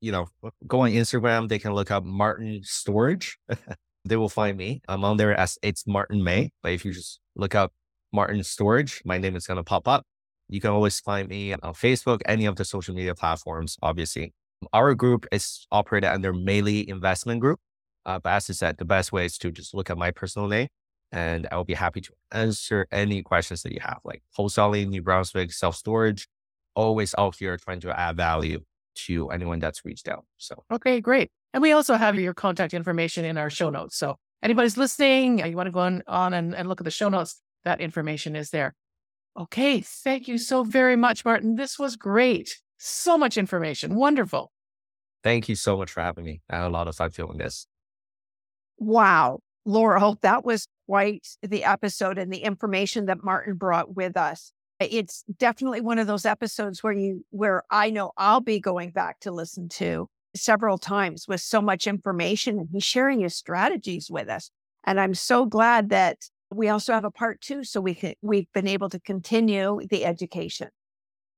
you 0.00 0.12
know, 0.12 0.26
go 0.66 0.80
on 0.80 0.90
Instagram, 0.90 1.48
they 1.48 1.58
can 1.58 1.72
look 1.72 1.90
up 1.90 2.04
Martin 2.04 2.60
Storage. 2.64 3.38
they 4.04 4.16
will 4.16 4.28
find 4.28 4.56
me. 4.56 4.82
I'm 4.88 5.04
on 5.04 5.16
there 5.16 5.34
as 5.38 5.58
it's 5.62 5.86
Martin 5.86 6.22
Mei. 6.22 6.50
But 6.62 6.72
if 6.72 6.84
you 6.84 6.92
just 6.92 7.20
look 7.36 7.54
up 7.54 7.72
Martin 8.12 8.42
Storage, 8.42 9.00
my 9.04 9.18
name 9.18 9.36
is 9.36 9.46
going 9.46 9.56
to 9.56 9.64
pop 9.64 9.86
up. 9.86 10.04
You 10.48 10.60
can 10.60 10.70
always 10.70 10.98
find 10.98 11.28
me 11.28 11.52
on 11.52 11.74
Facebook, 11.74 12.20
any 12.26 12.44
of 12.46 12.56
the 12.56 12.64
social 12.64 12.94
media 12.94 13.14
platforms, 13.14 13.78
obviously. 13.82 14.34
Our 14.72 14.94
group 14.94 15.26
is 15.30 15.66
operated 15.70 16.10
under 16.10 16.34
Meili 16.34 16.84
Investment 16.86 17.40
Group. 17.40 17.60
Uh, 18.06 18.18
but 18.18 18.30
as 18.30 18.50
I 18.50 18.54
said, 18.54 18.78
the 18.78 18.84
best 18.84 19.12
way 19.12 19.24
is 19.24 19.38
to 19.38 19.50
just 19.50 19.74
look 19.74 19.90
at 19.90 19.98
my 19.98 20.10
personal 20.10 20.48
name 20.48 20.68
and 21.12 21.48
I'll 21.50 21.64
be 21.64 21.74
happy 21.74 22.00
to 22.02 22.12
answer 22.32 22.86
any 22.92 23.22
questions 23.22 23.62
that 23.62 23.72
you 23.72 23.80
have, 23.80 24.00
like 24.04 24.22
wholesaling, 24.38 24.88
New 24.88 25.02
Brunswick, 25.02 25.52
self 25.52 25.76
storage, 25.76 26.28
always 26.74 27.14
out 27.18 27.36
here 27.36 27.56
trying 27.56 27.80
to 27.80 27.98
add 27.98 28.16
value 28.16 28.60
to 29.06 29.30
anyone 29.30 29.58
that's 29.58 29.84
reached 29.84 30.08
out. 30.08 30.24
So, 30.36 30.64
okay, 30.70 31.00
great. 31.00 31.30
And 31.52 31.62
we 31.62 31.72
also 31.72 31.94
have 31.94 32.16
your 32.16 32.34
contact 32.34 32.74
information 32.74 33.24
in 33.24 33.36
our 33.38 33.50
show 33.50 33.70
notes. 33.70 33.96
So, 33.96 34.16
anybody's 34.42 34.76
listening, 34.76 35.44
you 35.44 35.56
want 35.56 35.66
to 35.66 35.72
go 35.72 35.80
on, 35.80 36.02
on 36.06 36.32
and, 36.32 36.54
and 36.54 36.68
look 36.68 36.80
at 36.80 36.84
the 36.84 36.90
show 36.90 37.08
notes, 37.08 37.40
that 37.64 37.80
information 37.80 38.36
is 38.36 38.50
there. 38.50 38.74
Okay, 39.38 39.80
thank 39.80 40.28
you 40.28 40.38
so 40.38 40.64
very 40.64 40.96
much, 40.96 41.24
Martin. 41.24 41.56
This 41.56 41.78
was 41.78 41.96
great. 41.96 42.60
So 42.78 43.18
much 43.18 43.36
information. 43.36 43.94
Wonderful. 43.94 44.52
Thank 45.22 45.48
you 45.48 45.54
so 45.54 45.76
much 45.76 45.90
for 45.90 46.00
having 46.00 46.24
me. 46.24 46.40
I 46.48 46.56
had 46.56 46.66
a 46.66 46.68
lot 46.70 46.88
of 46.88 46.96
fun 46.96 47.10
doing 47.10 47.38
this. 47.38 47.66
Wow. 48.80 49.40
Laurel, 49.64 50.18
that 50.22 50.44
was 50.44 50.66
quite 50.88 51.28
the 51.42 51.62
episode 51.64 52.18
and 52.18 52.32
the 52.32 52.38
information 52.38 53.06
that 53.06 53.22
Martin 53.22 53.54
brought 53.54 53.94
with 53.94 54.16
us. 54.16 54.52
It's 54.80 55.22
definitely 55.38 55.82
one 55.82 55.98
of 55.98 56.06
those 56.06 56.24
episodes 56.24 56.82
where 56.82 56.94
you 56.94 57.24
where 57.28 57.62
I 57.70 57.90
know 57.90 58.12
I'll 58.16 58.40
be 58.40 58.58
going 58.58 58.90
back 58.90 59.20
to 59.20 59.30
listen 59.30 59.68
to 59.70 60.08
several 60.34 60.78
times 60.78 61.26
with 61.28 61.42
so 61.42 61.60
much 61.60 61.86
information 61.86 62.58
and 62.58 62.68
he's 62.72 62.82
sharing 62.82 63.20
his 63.20 63.36
strategies 63.36 64.10
with 64.10 64.28
us. 64.28 64.50
And 64.84 64.98
I'm 64.98 65.14
so 65.14 65.44
glad 65.44 65.90
that 65.90 66.16
we 66.50 66.68
also 66.68 66.94
have 66.94 67.04
a 67.04 67.10
part 67.10 67.42
two 67.42 67.62
so 67.62 67.80
we 67.80 67.94
can 67.94 68.14
we've 68.22 68.50
been 68.54 68.66
able 68.66 68.88
to 68.88 68.98
continue 69.00 69.80
the 69.90 70.06
education. 70.06 70.70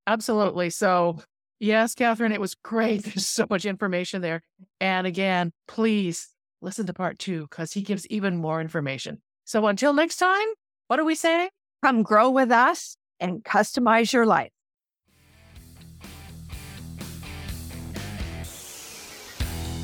Absolutely. 0.07 0.71
So 0.71 1.19
yes, 1.59 1.95
Catherine, 1.97 2.33
it 2.33 2.41
was 2.41 2.55
great. 2.55 3.03
There's 3.05 3.27
so 3.27 3.47
much 3.51 3.67
information 3.67 4.23
there. 4.23 4.43
And 4.81 5.07
again, 5.07 5.53
please 5.67 6.29
listen 6.63 6.87
to 6.87 6.95
part 6.95 7.19
two 7.19 7.43
because 7.43 7.73
he 7.73 7.83
gives 7.83 8.07
even 8.07 8.37
more 8.37 8.61
information. 8.61 9.21
So 9.45 9.67
until 9.67 9.93
next 9.93 10.17
time, 10.17 10.47
what 10.87 11.01
are 11.01 11.05
we 11.05 11.15
saying? 11.15 11.49
Come 11.85 12.03
grow 12.03 12.31
with 12.31 12.51
us 12.51 12.97
and 13.19 13.43
customize 13.43 14.13
your 14.13 14.25
life. 14.25 14.51